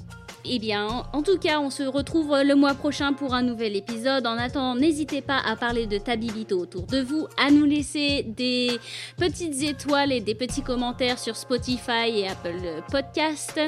Eh 0.44 0.58
bien, 0.58 1.04
en 1.12 1.22
tout 1.22 1.38
cas, 1.38 1.60
on 1.60 1.70
se 1.70 1.84
retrouve 1.84 2.36
le 2.42 2.56
mois 2.56 2.74
prochain 2.74 3.12
pour 3.12 3.32
un 3.32 3.42
nouvel 3.42 3.76
épisode. 3.76 4.26
En 4.26 4.36
attendant, 4.36 4.74
n'hésitez 4.74 5.22
pas 5.22 5.38
à 5.38 5.54
parler 5.54 5.86
de 5.86 5.98
Tabibito 5.98 6.58
autour 6.58 6.88
de 6.88 7.00
vous, 7.00 7.28
à 7.38 7.52
nous 7.52 7.64
laisser 7.64 8.24
des 8.24 8.80
petites 9.16 9.62
étoiles 9.62 10.10
et 10.10 10.20
des 10.20 10.34
petits 10.34 10.62
commentaires 10.62 11.20
sur 11.20 11.36
Spotify 11.36 12.10
et 12.12 12.26
Apple 12.26 12.82
Podcast. 12.90 13.60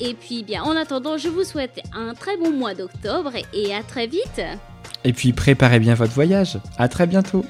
Et 0.00 0.14
puis 0.14 0.42
bien, 0.42 0.64
en 0.64 0.76
attendant, 0.76 1.16
je 1.16 1.28
vous 1.28 1.44
souhaite 1.44 1.80
un 1.92 2.14
très 2.14 2.36
bon 2.36 2.50
mois 2.50 2.74
d'octobre 2.74 3.34
et 3.52 3.72
à 3.72 3.84
très 3.84 4.08
vite 4.08 4.42
et 5.04 5.12
puis 5.12 5.32
préparez 5.32 5.78
bien 5.78 5.94
votre 5.94 6.12
voyage. 6.12 6.58
À 6.78 6.88
très 6.88 7.06
bientôt. 7.06 7.44